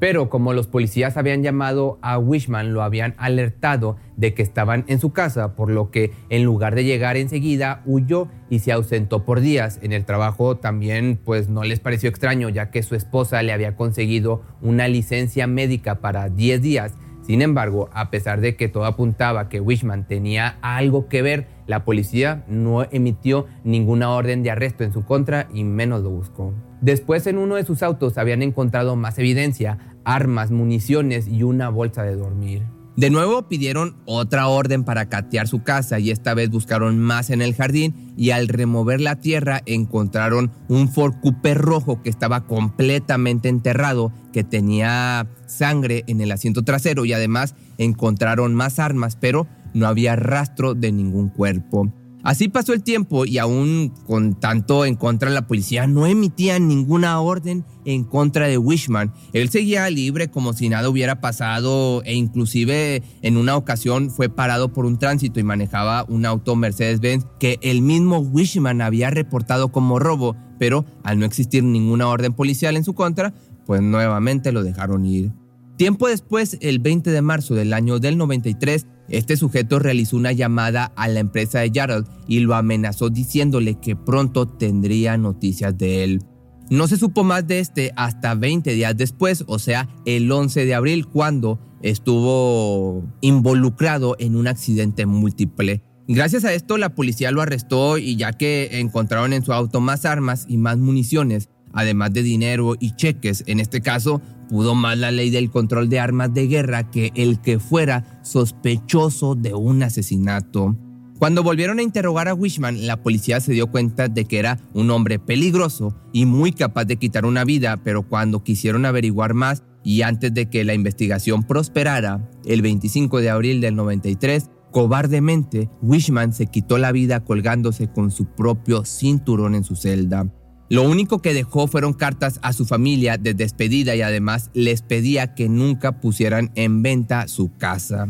Pero 0.00 0.30
como 0.30 0.54
los 0.54 0.66
policías 0.66 1.18
habían 1.18 1.42
llamado 1.42 1.98
a 2.00 2.18
Wishman, 2.18 2.72
lo 2.72 2.82
habían 2.82 3.14
alertado 3.18 3.98
de 4.16 4.32
que 4.32 4.42
estaban 4.42 4.84
en 4.88 4.98
su 4.98 5.12
casa, 5.12 5.54
por 5.54 5.70
lo 5.70 5.90
que 5.90 6.12
en 6.30 6.42
lugar 6.42 6.74
de 6.74 6.84
llegar 6.84 7.18
enseguida, 7.18 7.82
huyó 7.84 8.28
y 8.48 8.60
se 8.60 8.72
ausentó 8.72 9.26
por 9.26 9.40
días. 9.40 9.78
En 9.82 9.92
el 9.92 10.06
trabajo 10.06 10.56
también 10.56 11.20
pues 11.22 11.50
no 11.50 11.64
les 11.64 11.80
pareció 11.80 12.08
extraño, 12.08 12.48
ya 12.48 12.70
que 12.70 12.82
su 12.82 12.94
esposa 12.94 13.42
le 13.42 13.52
había 13.52 13.76
conseguido 13.76 14.42
una 14.62 14.88
licencia 14.88 15.46
médica 15.46 15.96
para 15.96 16.30
10 16.30 16.62
días. 16.62 16.94
Sin 17.20 17.42
embargo, 17.42 17.90
a 17.92 18.10
pesar 18.10 18.40
de 18.40 18.56
que 18.56 18.68
todo 18.68 18.86
apuntaba 18.86 19.50
que 19.50 19.60
Wishman 19.60 20.08
tenía 20.08 20.56
algo 20.62 21.08
que 21.08 21.20
ver, 21.20 21.46
la 21.66 21.84
policía 21.84 22.42
no 22.48 22.84
emitió 22.90 23.46
ninguna 23.62 24.10
orden 24.10 24.42
de 24.42 24.50
arresto 24.50 24.82
en 24.82 24.92
su 24.92 25.04
contra 25.04 25.46
y 25.52 25.62
menos 25.62 26.02
lo 26.02 26.10
buscó. 26.10 26.54
Después 26.80 27.26
en 27.26 27.36
uno 27.36 27.56
de 27.56 27.64
sus 27.64 27.82
autos 27.82 28.16
habían 28.16 28.42
encontrado 28.42 28.96
más 28.96 29.18
evidencia, 29.18 29.78
armas, 30.04 30.50
municiones 30.50 31.28
y 31.28 31.42
una 31.42 31.68
bolsa 31.68 32.02
de 32.02 32.16
dormir. 32.16 32.62
De 32.96 33.08
nuevo 33.08 33.48
pidieron 33.48 33.96
otra 34.04 34.48
orden 34.48 34.84
para 34.84 35.08
catear 35.08 35.48
su 35.48 35.62
casa 35.62 35.98
y 36.00 36.10
esta 36.10 36.34
vez 36.34 36.50
buscaron 36.50 36.98
más 36.98 37.30
en 37.30 37.40
el 37.40 37.54
jardín 37.54 38.12
y 38.16 38.32
al 38.32 38.48
remover 38.48 39.00
la 39.00 39.16
tierra 39.16 39.62
encontraron 39.64 40.50
un 40.68 40.88
Ford 40.88 41.14
rojo 41.54 42.02
que 42.02 42.10
estaba 42.10 42.46
completamente 42.46 43.48
enterrado, 43.48 44.12
que 44.32 44.44
tenía 44.44 45.28
sangre 45.46 46.04
en 46.08 46.20
el 46.20 46.30
asiento 46.30 46.62
trasero 46.62 47.04
y 47.04 47.12
además 47.12 47.54
encontraron 47.78 48.54
más 48.54 48.78
armas, 48.78 49.16
pero 49.16 49.46
no 49.72 49.86
había 49.86 50.16
rastro 50.16 50.74
de 50.74 50.92
ningún 50.92 51.30
cuerpo. 51.30 51.90
Así 52.22 52.48
pasó 52.48 52.74
el 52.74 52.82
tiempo 52.82 53.24
y 53.24 53.38
aún 53.38 53.92
con 54.06 54.38
tanto 54.38 54.84
en 54.84 54.94
contra 54.94 55.30
de 55.30 55.34
la 55.34 55.46
policía 55.46 55.86
no 55.86 56.06
emitían 56.06 56.68
ninguna 56.68 57.20
orden 57.20 57.64
en 57.84 58.04
contra 58.04 58.46
de 58.46 58.58
Wishman. 58.58 59.12
Él 59.32 59.48
seguía 59.48 59.88
libre 59.88 60.30
como 60.30 60.52
si 60.52 60.68
nada 60.68 60.88
hubiera 60.88 61.20
pasado 61.20 62.02
e 62.04 62.14
inclusive 62.14 63.02
en 63.22 63.36
una 63.36 63.56
ocasión 63.56 64.10
fue 64.10 64.28
parado 64.28 64.72
por 64.72 64.84
un 64.84 64.98
tránsito 64.98 65.40
y 65.40 65.44
manejaba 65.44 66.04
un 66.08 66.26
auto 66.26 66.56
Mercedes-Benz 66.56 67.26
que 67.38 67.58
el 67.62 67.80
mismo 67.80 68.18
Wishman 68.18 68.82
había 68.82 69.10
reportado 69.10 69.72
como 69.72 69.98
robo, 69.98 70.36
pero 70.58 70.84
al 71.02 71.18
no 71.18 71.24
existir 71.24 71.64
ninguna 71.64 72.08
orden 72.08 72.34
policial 72.34 72.76
en 72.76 72.84
su 72.84 72.94
contra, 72.94 73.32
pues 73.64 73.80
nuevamente 73.80 74.52
lo 74.52 74.62
dejaron 74.62 75.06
ir. 75.06 75.32
Tiempo 75.80 76.08
después, 76.08 76.58
el 76.60 76.78
20 76.78 77.10
de 77.10 77.22
marzo 77.22 77.54
del 77.54 77.72
año 77.72 78.00
del 78.00 78.18
93, 78.18 78.84
este 79.08 79.38
sujeto 79.38 79.78
realizó 79.78 80.18
una 80.18 80.30
llamada 80.30 80.92
a 80.94 81.08
la 81.08 81.20
empresa 81.20 81.60
de 81.60 81.70
Gerald 81.70 82.06
y 82.28 82.40
lo 82.40 82.54
amenazó 82.54 83.08
diciéndole 83.08 83.76
que 83.80 83.96
pronto 83.96 84.46
tendría 84.46 85.16
noticias 85.16 85.78
de 85.78 86.04
él. 86.04 86.22
No 86.68 86.86
se 86.86 86.98
supo 86.98 87.24
más 87.24 87.46
de 87.46 87.60
este 87.60 87.92
hasta 87.96 88.34
20 88.34 88.74
días 88.74 88.94
después, 88.94 89.42
o 89.46 89.58
sea, 89.58 89.88
el 90.04 90.30
11 90.30 90.66
de 90.66 90.74
abril, 90.74 91.06
cuando 91.06 91.58
estuvo 91.80 93.02
involucrado 93.22 94.16
en 94.18 94.36
un 94.36 94.48
accidente 94.48 95.06
múltiple. 95.06 95.82
Gracias 96.08 96.44
a 96.44 96.52
esto, 96.52 96.76
la 96.76 96.94
policía 96.94 97.30
lo 97.30 97.40
arrestó 97.40 97.96
y 97.96 98.16
ya 98.16 98.34
que 98.34 98.80
encontraron 98.80 99.32
en 99.32 99.46
su 99.46 99.54
auto 99.54 99.80
más 99.80 100.04
armas 100.04 100.44
y 100.46 100.58
más 100.58 100.76
municiones, 100.76 101.48
además 101.72 102.12
de 102.12 102.22
dinero 102.22 102.74
y 102.78 102.94
cheques, 102.96 103.44
en 103.46 103.60
este 103.60 103.80
caso 103.80 104.20
pudo 104.48 104.74
más 104.74 104.98
la 104.98 105.12
ley 105.12 105.30
del 105.30 105.50
control 105.50 105.88
de 105.88 106.00
armas 106.00 106.34
de 106.34 106.48
guerra 106.48 106.90
que 106.90 107.12
el 107.14 107.40
que 107.40 107.60
fuera 107.60 108.20
sospechoso 108.24 109.36
de 109.36 109.54
un 109.54 109.82
asesinato. 109.82 110.76
Cuando 111.20 111.42
volvieron 111.42 111.78
a 111.78 111.82
interrogar 111.82 112.28
a 112.28 112.34
Wishman, 112.34 112.86
la 112.86 113.02
policía 113.02 113.40
se 113.40 113.52
dio 113.52 113.66
cuenta 113.66 114.08
de 114.08 114.24
que 114.24 114.38
era 114.38 114.58
un 114.72 114.90
hombre 114.90 115.18
peligroso 115.18 115.94
y 116.12 116.24
muy 116.24 116.50
capaz 116.52 116.86
de 116.86 116.96
quitar 116.96 117.26
una 117.26 117.44
vida, 117.44 117.76
pero 117.84 118.08
cuando 118.08 118.42
quisieron 118.42 118.86
averiguar 118.86 119.34
más 119.34 119.62
y 119.84 120.02
antes 120.02 120.32
de 120.32 120.48
que 120.48 120.64
la 120.64 120.74
investigación 120.74 121.42
prosperara, 121.42 122.28
el 122.46 122.62
25 122.62 123.20
de 123.20 123.30
abril 123.30 123.60
del 123.60 123.76
93, 123.76 124.50
cobardemente, 124.72 125.68
Wishman 125.82 126.32
se 126.32 126.46
quitó 126.46 126.78
la 126.78 126.90
vida 126.90 127.20
colgándose 127.20 127.88
con 127.88 128.10
su 128.10 128.24
propio 128.24 128.84
cinturón 128.84 129.54
en 129.54 129.64
su 129.64 129.76
celda. 129.76 130.26
Lo 130.70 130.84
único 130.84 131.20
que 131.20 131.34
dejó 131.34 131.66
fueron 131.66 131.94
cartas 131.94 132.38
a 132.42 132.52
su 132.52 132.64
familia 132.64 133.18
de 133.18 133.34
despedida 133.34 133.96
y 133.96 134.02
además 134.02 134.50
les 134.54 134.82
pedía 134.82 135.34
que 135.34 135.48
nunca 135.48 136.00
pusieran 136.00 136.52
en 136.54 136.84
venta 136.84 137.26
su 137.26 137.52
casa. 137.56 138.06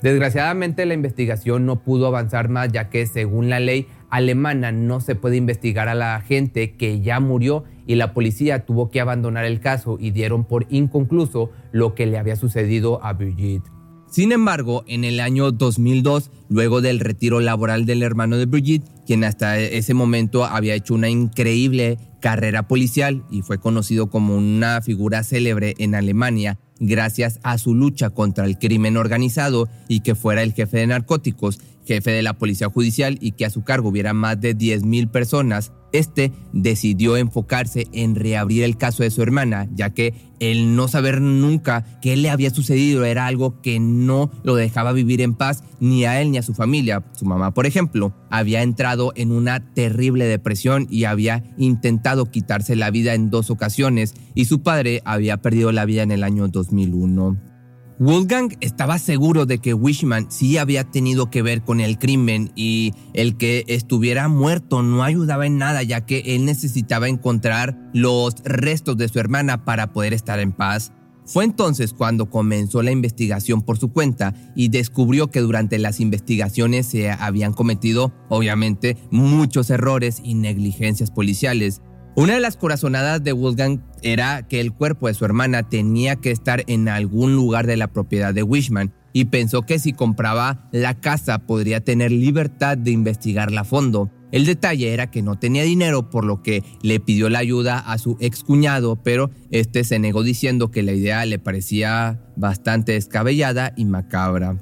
Desgraciadamente 0.00 0.86
la 0.86 0.94
investigación 0.94 1.66
no 1.66 1.82
pudo 1.82 2.06
avanzar 2.06 2.48
más 2.48 2.70
ya 2.70 2.90
que 2.90 3.04
según 3.08 3.50
la 3.50 3.58
ley 3.58 3.88
alemana 4.08 4.70
no 4.70 5.00
se 5.00 5.16
puede 5.16 5.36
investigar 5.36 5.88
a 5.88 5.96
la 5.96 6.20
gente 6.20 6.76
que 6.76 7.00
ya 7.00 7.18
murió 7.18 7.64
y 7.88 7.96
la 7.96 8.14
policía 8.14 8.64
tuvo 8.64 8.88
que 8.92 9.00
abandonar 9.00 9.44
el 9.44 9.58
caso 9.58 9.96
y 9.98 10.12
dieron 10.12 10.44
por 10.44 10.66
inconcluso 10.70 11.50
lo 11.72 11.96
que 11.96 12.06
le 12.06 12.18
había 12.18 12.36
sucedido 12.36 13.04
a 13.04 13.14
Brigitte. 13.14 13.68
Sin 14.10 14.32
embargo, 14.32 14.82
en 14.88 15.04
el 15.04 15.20
año 15.20 15.52
2002, 15.52 16.30
luego 16.48 16.80
del 16.80 16.98
retiro 16.98 17.38
laboral 17.38 17.86
del 17.86 18.02
hermano 18.02 18.38
de 18.38 18.46
Brigitte, 18.46 18.84
quien 19.06 19.22
hasta 19.22 19.56
ese 19.58 19.94
momento 19.94 20.44
había 20.44 20.74
hecho 20.74 20.94
una 20.94 21.08
increíble 21.08 21.96
carrera 22.20 22.66
policial 22.66 23.24
y 23.30 23.42
fue 23.42 23.58
conocido 23.58 24.10
como 24.10 24.36
una 24.36 24.82
figura 24.82 25.22
célebre 25.22 25.74
en 25.78 25.94
Alemania 25.94 26.58
gracias 26.80 27.38
a 27.44 27.56
su 27.58 27.74
lucha 27.74 28.10
contra 28.10 28.46
el 28.46 28.58
crimen 28.58 28.96
organizado 28.96 29.68
y 29.86 30.00
que 30.00 30.14
fuera 30.14 30.42
el 30.42 30.54
jefe 30.54 30.78
de 30.78 30.88
narcóticos, 30.88 31.60
jefe 31.86 32.10
de 32.10 32.22
la 32.22 32.34
policía 32.34 32.68
judicial 32.68 33.18
y 33.20 33.32
que 33.32 33.46
a 33.46 33.50
su 33.50 33.62
cargo 33.62 33.88
hubiera 33.88 34.12
más 34.12 34.40
de 34.40 34.56
10.000 34.56 35.10
personas, 35.10 35.72
este 35.92 36.32
decidió 36.52 37.16
enfocarse 37.16 37.86
en 37.92 38.14
reabrir 38.14 38.62
el 38.62 38.76
caso 38.76 39.02
de 39.02 39.10
su 39.10 39.22
hermana, 39.22 39.68
ya 39.74 39.90
que 39.90 40.14
el 40.38 40.76
no 40.76 40.88
saber 40.88 41.20
nunca 41.20 41.84
qué 42.00 42.16
le 42.16 42.30
había 42.30 42.50
sucedido 42.50 43.04
era 43.04 43.26
algo 43.26 43.60
que 43.60 43.78
no 43.80 44.30
lo 44.42 44.54
dejaba 44.54 44.92
vivir 44.92 45.20
en 45.20 45.34
paz 45.34 45.64
ni 45.80 46.04
a 46.04 46.20
él 46.20 46.30
ni 46.30 46.38
a 46.38 46.42
su 46.42 46.54
familia. 46.54 47.04
Su 47.12 47.24
mamá, 47.24 47.52
por 47.52 47.66
ejemplo, 47.66 48.14
había 48.30 48.62
entrado 48.62 49.12
en 49.16 49.32
una 49.32 49.72
terrible 49.74 50.26
depresión 50.26 50.86
y 50.90 51.04
había 51.04 51.42
intentado 51.58 52.30
quitarse 52.30 52.76
la 52.76 52.90
vida 52.90 53.14
en 53.14 53.30
dos 53.30 53.50
ocasiones 53.50 54.14
y 54.34 54.46
su 54.46 54.62
padre 54.62 55.02
había 55.04 55.38
perdido 55.38 55.72
la 55.72 55.84
vida 55.84 56.02
en 56.02 56.12
el 56.12 56.24
año 56.24 56.48
2001. 56.48 57.49
Wolfgang 58.02 58.56
estaba 58.62 58.98
seguro 58.98 59.44
de 59.44 59.58
que 59.58 59.74
Wishman 59.74 60.32
sí 60.32 60.56
había 60.56 60.84
tenido 60.84 61.28
que 61.28 61.42
ver 61.42 61.62
con 61.62 61.80
el 61.80 61.98
crimen 61.98 62.50
y 62.56 62.94
el 63.12 63.36
que 63.36 63.66
estuviera 63.68 64.26
muerto 64.26 64.82
no 64.82 65.04
ayudaba 65.04 65.44
en 65.44 65.58
nada 65.58 65.82
ya 65.82 66.06
que 66.06 66.20
él 66.34 66.46
necesitaba 66.46 67.08
encontrar 67.08 67.76
los 67.92 68.36
restos 68.42 68.96
de 68.96 69.06
su 69.06 69.18
hermana 69.18 69.66
para 69.66 69.92
poder 69.92 70.14
estar 70.14 70.40
en 70.40 70.52
paz. 70.52 70.92
Fue 71.26 71.44
entonces 71.44 71.92
cuando 71.92 72.30
comenzó 72.30 72.82
la 72.82 72.90
investigación 72.90 73.60
por 73.60 73.76
su 73.76 73.92
cuenta 73.92 74.34
y 74.56 74.68
descubrió 74.68 75.30
que 75.30 75.40
durante 75.40 75.78
las 75.78 76.00
investigaciones 76.00 76.86
se 76.86 77.10
habían 77.10 77.52
cometido, 77.52 78.14
obviamente, 78.30 78.96
muchos 79.10 79.68
errores 79.68 80.22
y 80.24 80.36
negligencias 80.36 81.10
policiales. 81.10 81.82
Una 82.20 82.34
de 82.34 82.40
las 82.40 82.58
corazonadas 82.58 83.24
de 83.24 83.32
Wolfgang 83.32 83.80
era 84.02 84.46
que 84.46 84.60
el 84.60 84.74
cuerpo 84.74 85.08
de 85.08 85.14
su 85.14 85.24
hermana 85.24 85.70
tenía 85.70 86.16
que 86.16 86.30
estar 86.30 86.64
en 86.66 86.86
algún 86.90 87.34
lugar 87.34 87.66
de 87.66 87.78
la 87.78 87.86
propiedad 87.86 88.34
de 88.34 88.42
Wishman 88.42 88.92
y 89.14 89.24
pensó 89.24 89.62
que 89.62 89.78
si 89.78 89.94
compraba 89.94 90.68
la 90.70 91.00
casa 91.00 91.38
podría 91.46 91.80
tener 91.80 92.12
libertad 92.12 92.76
de 92.76 92.90
investigarla 92.90 93.62
a 93.62 93.64
fondo. 93.64 94.10
El 94.32 94.44
detalle 94.44 94.92
era 94.92 95.10
que 95.10 95.22
no 95.22 95.38
tenía 95.38 95.62
dinero, 95.62 96.10
por 96.10 96.26
lo 96.26 96.42
que 96.42 96.62
le 96.82 97.00
pidió 97.00 97.30
la 97.30 97.38
ayuda 97.38 97.78
a 97.78 97.96
su 97.96 98.18
excuñado, 98.20 98.96
pero 99.02 99.30
este 99.50 99.82
se 99.82 99.98
negó 99.98 100.22
diciendo 100.22 100.70
que 100.70 100.82
la 100.82 100.92
idea 100.92 101.24
le 101.24 101.38
parecía 101.38 102.20
bastante 102.36 102.92
descabellada 102.92 103.72
y 103.78 103.86
macabra. 103.86 104.58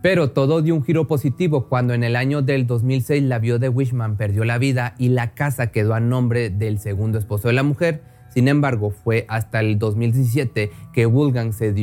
Pero 0.00 0.30
todo 0.30 0.62
dio 0.62 0.76
un 0.76 0.84
giro 0.84 1.08
positivo 1.08 1.68
cuando 1.68 1.92
en 1.92 2.04
el 2.04 2.14
año 2.14 2.40
del 2.40 2.68
2006 2.68 3.24
la 3.24 3.40
viuda 3.40 3.58
de 3.58 3.68
Wishman 3.68 4.16
perdió 4.16 4.44
la 4.44 4.56
vida 4.56 4.94
y 4.96 5.08
la 5.08 5.34
casa 5.34 5.72
quedó 5.72 5.92
a 5.92 5.98
nombre 6.00 6.50
del 6.50 6.78
segundo 6.78 7.18
esposo 7.18 7.48
de 7.48 7.54
la 7.54 7.64
mujer. 7.64 8.02
Sin 8.28 8.46
embargo, 8.46 8.90
fue 8.90 9.26
hasta 9.28 9.58
el 9.58 9.76
2017 9.76 10.70
que 10.92 11.06
Wolfgang 11.06 11.52
se, 11.52 11.74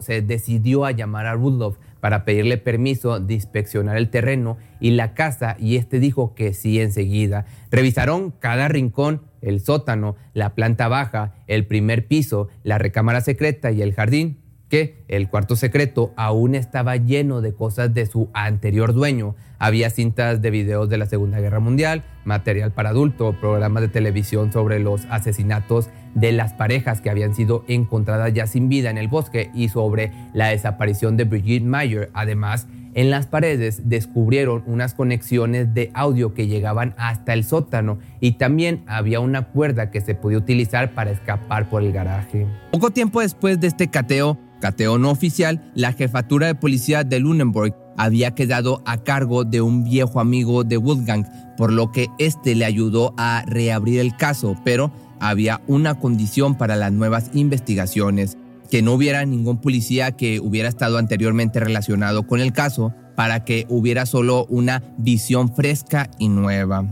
se 0.00 0.22
decidió 0.22 0.84
a 0.84 0.92
llamar 0.92 1.26
a 1.26 1.34
Rudolf 1.34 1.78
para 1.98 2.24
pedirle 2.24 2.56
permiso 2.56 3.18
de 3.18 3.34
inspeccionar 3.34 3.96
el 3.96 4.10
terreno 4.10 4.58
y 4.78 4.92
la 4.92 5.14
casa 5.14 5.56
y 5.58 5.74
este 5.74 5.98
dijo 5.98 6.34
que 6.34 6.54
sí 6.54 6.80
enseguida. 6.80 7.46
Revisaron 7.72 8.30
cada 8.30 8.68
rincón, 8.68 9.22
el 9.40 9.58
sótano, 9.58 10.14
la 10.34 10.54
planta 10.54 10.86
baja, 10.86 11.34
el 11.48 11.66
primer 11.66 12.06
piso, 12.06 12.46
la 12.62 12.78
recámara 12.78 13.22
secreta 13.22 13.72
y 13.72 13.82
el 13.82 13.92
jardín 13.92 14.45
que 14.68 15.04
el 15.08 15.28
cuarto 15.28 15.56
secreto 15.56 16.12
aún 16.16 16.54
estaba 16.54 16.96
lleno 16.96 17.40
de 17.40 17.54
cosas 17.54 17.94
de 17.94 18.06
su 18.06 18.28
anterior 18.32 18.92
dueño. 18.92 19.36
Había 19.58 19.90
cintas 19.90 20.42
de 20.42 20.50
videos 20.50 20.88
de 20.88 20.98
la 20.98 21.06
Segunda 21.06 21.40
Guerra 21.40 21.60
Mundial, 21.60 22.04
material 22.24 22.72
para 22.72 22.90
adulto, 22.90 23.36
programas 23.40 23.82
de 23.82 23.88
televisión 23.88 24.52
sobre 24.52 24.80
los 24.80 25.06
asesinatos 25.06 25.88
de 26.14 26.32
las 26.32 26.52
parejas 26.52 27.00
que 27.00 27.10
habían 27.10 27.34
sido 27.34 27.64
encontradas 27.68 28.34
ya 28.34 28.46
sin 28.46 28.68
vida 28.68 28.90
en 28.90 28.98
el 28.98 29.08
bosque 29.08 29.50
y 29.54 29.68
sobre 29.68 30.12
la 30.34 30.48
desaparición 30.48 31.16
de 31.16 31.24
Brigitte 31.24 31.64
Mayer. 31.64 32.10
Además, 32.12 32.66
en 32.96 33.10
las 33.10 33.26
paredes 33.26 33.90
descubrieron 33.90 34.62
unas 34.66 34.94
conexiones 34.94 35.74
de 35.74 35.90
audio 35.92 36.32
que 36.32 36.46
llegaban 36.46 36.94
hasta 36.96 37.34
el 37.34 37.44
sótano 37.44 37.98
y 38.20 38.32
también 38.32 38.84
había 38.86 39.20
una 39.20 39.48
cuerda 39.48 39.90
que 39.90 40.00
se 40.00 40.14
podía 40.14 40.38
utilizar 40.38 40.92
para 40.92 41.10
escapar 41.10 41.68
por 41.68 41.82
el 41.82 41.92
garaje. 41.92 42.46
Poco 42.72 42.90
tiempo 42.90 43.20
después 43.20 43.60
de 43.60 43.66
este 43.66 43.88
cateo, 43.88 44.38
cateo 44.60 44.98
no 44.98 45.10
oficial, 45.10 45.70
la 45.74 45.92
jefatura 45.92 46.46
de 46.46 46.54
policía 46.54 47.04
de 47.04 47.20
Lunenburg 47.20 47.74
había 47.96 48.34
quedado 48.34 48.82
a 48.84 48.98
cargo 48.98 49.44
de 49.44 49.60
un 49.60 49.84
viejo 49.84 50.20
amigo 50.20 50.64
de 50.64 50.76
Wolfgang, 50.76 51.26
por 51.56 51.72
lo 51.72 51.92
que 51.92 52.08
este 52.18 52.54
le 52.54 52.64
ayudó 52.64 53.14
a 53.16 53.44
reabrir 53.46 54.00
el 54.00 54.16
caso, 54.16 54.56
pero 54.64 54.92
había 55.20 55.62
una 55.66 55.98
condición 55.98 56.56
para 56.56 56.76
las 56.76 56.92
nuevas 56.92 57.30
investigaciones, 57.32 58.36
que 58.70 58.82
no 58.82 58.94
hubiera 58.94 59.24
ningún 59.24 59.58
policía 59.58 60.12
que 60.12 60.40
hubiera 60.40 60.68
estado 60.68 60.98
anteriormente 60.98 61.60
relacionado 61.60 62.26
con 62.26 62.40
el 62.40 62.52
caso, 62.52 62.92
para 63.14 63.44
que 63.44 63.64
hubiera 63.70 64.04
solo 64.04 64.44
una 64.50 64.82
visión 64.98 65.54
fresca 65.54 66.10
y 66.18 66.28
nueva. 66.28 66.84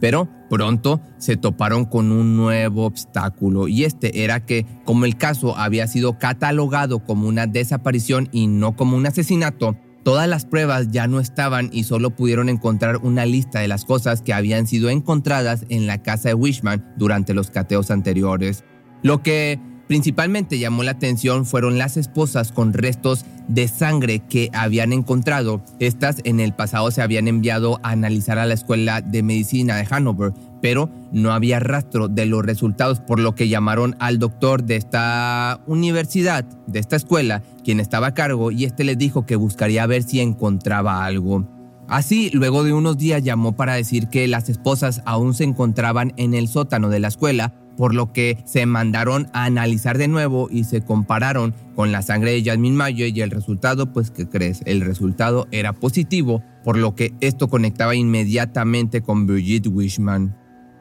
Pero 0.00 0.28
pronto 0.48 1.00
se 1.18 1.36
toparon 1.36 1.84
con 1.84 2.12
un 2.12 2.36
nuevo 2.36 2.86
obstáculo 2.86 3.68
y 3.68 3.84
este 3.84 4.24
era 4.24 4.44
que 4.44 4.66
como 4.84 5.04
el 5.04 5.16
caso 5.16 5.56
había 5.56 5.86
sido 5.86 6.18
catalogado 6.18 7.00
como 7.00 7.28
una 7.28 7.46
desaparición 7.46 8.28
y 8.32 8.46
no 8.46 8.76
como 8.76 8.96
un 8.96 9.06
asesinato, 9.06 9.76
todas 10.02 10.28
las 10.28 10.46
pruebas 10.46 10.90
ya 10.90 11.06
no 11.06 11.20
estaban 11.20 11.70
y 11.72 11.84
solo 11.84 12.10
pudieron 12.10 12.48
encontrar 12.48 12.98
una 12.98 13.26
lista 13.26 13.60
de 13.60 13.68
las 13.68 13.84
cosas 13.84 14.22
que 14.22 14.32
habían 14.32 14.66
sido 14.66 14.90
encontradas 14.90 15.66
en 15.68 15.86
la 15.86 16.02
casa 16.02 16.30
de 16.30 16.34
Wishman 16.34 16.94
durante 16.96 17.34
los 17.34 17.50
cateos 17.50 17.90
anteriores. 17.90 18.64
Lo 19.02 19.22
que 19.22 19.60
Principalmente 19.88 20.58
llamó 20.58 20.82
la 20.82 20.92
atención 20.92 21.46
fueron 21.46 21.78
las 21.78 21.96
esposas 21.96 22.52
con 22.52 22.74
restos 22.74 23.24
de 23.48 23.66
sangre 23.68 24.20
que 24.20 24.50
habían 24.52 24.92
encontrado. 24.92 25.62
Estas 25.80 26.18
en 26.24 26.40
el 26.40 26.52
pasado 26.52 26.90
se 26.90 27.00
habían 27.00 27.26
enviado 27.26 27.80
a 27.82 27.90
analizar 27.92 28.38
a 28.38 28.44
la 28.44 28.52
Escuela 28.52 29.00
de 29.00 29.22
Medicina 29.22 29.76
de 29.76 29.86
Hanover, 29.90 30.34
pero 30.60 30.90
no 31.10 31.32
había 31.32 31.58
rastro 31.58 32.08
de 32.08 32.26
los 32.26 32.44
resultados, 32.44 33.00
por 33.00 33.18
lo 33.18 33.34
que 33.34 33.48
llamaron 33.48 33.96
al 33.98 34.18
doctor 34.18 34.62
de 34.62 34.76
esta 34.76 35.60
universidad, 35.66 36.44
de 36.66 36.80
esta 36.80 36.96
escuela, 36.96 37.42
quien 37.64 37.80
estaba 37.80 38.08
a 38.08 38.14
cargo, 38.14 38.50
y 38.50 38.64
este 38.64 38.84
les 38.84 38.98
dijo 38.98 39.24
que 39.24 39.36
buscaría 39.36 39.86
ver 39.86 40.02
si 40.02 40.20
encontraba 40.20 41.06
algo. 41.06 41.46
Así, 41.88 42.30
luego 42.34 42.64
de 42.64 42.74
unos 42.74 42.98
días 42.98 43.22
llamó 43.22 43.56
para 43.56 43.72
decir 43.72 44.08
que 44.08 44.28
las 44.28 44.50
esposas 44.50 45.00
aún 45.06 45.32
se 45.32 45.44
encontraban 45.44 46.12
en 46.18 46.34
el 46.34 46.46
sótano 46.48 46.90
de 46.90 47.00
la 47.00 47.08
escuela, 47.08 47.54
por 47.78 47.94
lo 47.94 48.12
que 48.12 48.38
se 48.44 48.66
mandaron 48.66 49.28
a 49.32 49.44
analizar 49.44 49.96
de 49.96 50.08
nuevo 50.08 50.48
y 50.50 50.64
se 50.64 50.80
compararon 50.82 51.54
con 51.76 51.92
la 51.92 52.02
sangre 52.02 52.32
de 52.32 52.44
Jasmine 52.44 52.76
Mayo 52.76 53.06
y 53.06 53.20
el 53.20 53.30
resultado, 53.30 53.92
pues, 53.92 54.10
¿qué 54.10 54.28
crees? 54.28 54.62
El 54.66 54.80
resultado 54.80 55.46
era 55.52 55.72
positivo, 55.72 56.42
por 56.64 56.76
lo 56.76 56.96
que 56.96 57.14
esto 57.20 57.48
conectaba 57.48 57.94
inmediatamente 57.94 59.00
con 59.00 59.28
Brigitte 59.28 59.68
Wishman. 59.68 60.36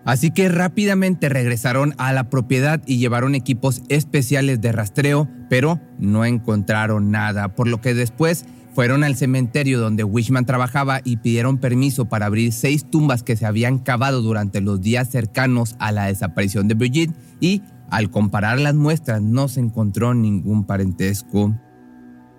Así 0.06 0.32
que 0.32 0.50
rápidamente 0.50 1.30
regresaron 1.30 1.94
a 2.00 2.14
la 2.14 2.32
propiedad 2.32 2.82
y 2.88 2.98
llevaron 2.98 3.36
equipos 3.36 3.84
especiales 3.90 4.60
de 4.60 4.72
rastreo, 4.72 5.30
pero 5.50 5.80
no 6.00 6.26
encontraron 6.26 7.12
nada, 7.12 7.50
por 7.50 7.68
lo 7.68 7.80
que 7.80 7.94
después 7.94 8.46
fueron 8.78 9.04
al 9.04 9.16
cementerio 9.16 9.80
donde 9.80 10.04
Wishman 10.04 10.46
trabajaba 10.46 11.02
y 11.04 11.18
pidieron 11.18 11.58
permiso 11.58 12.10
para 12.10 12.28
abrir 12.28 12.54
seis 12.54 12.88
tumbas 12.88 13.24
que 13.24 13.36
se 13.36 13.48
habían 13.48 13.80
cavado 13.80 14.22
durante 14.22 14.62
los 14.62 14.82
días 14.82 15.10
cercanos 15.10 15.76
a 15.80 15.92
la 15.92 16.06
desaparición 16.06 16.68
de 16.68 16.76
Brigitte 16.76 17.16
y 17.40 17.64
al 17.90 18.12
comparar 18.12 18.60
las 18.60 18.76
muestras 18.76 19.20
no 19.24 19.48
se 19.48 19.62
encontró 19.62 20.14
ningún 20.14 20.64
parentesco. 20.64 21.56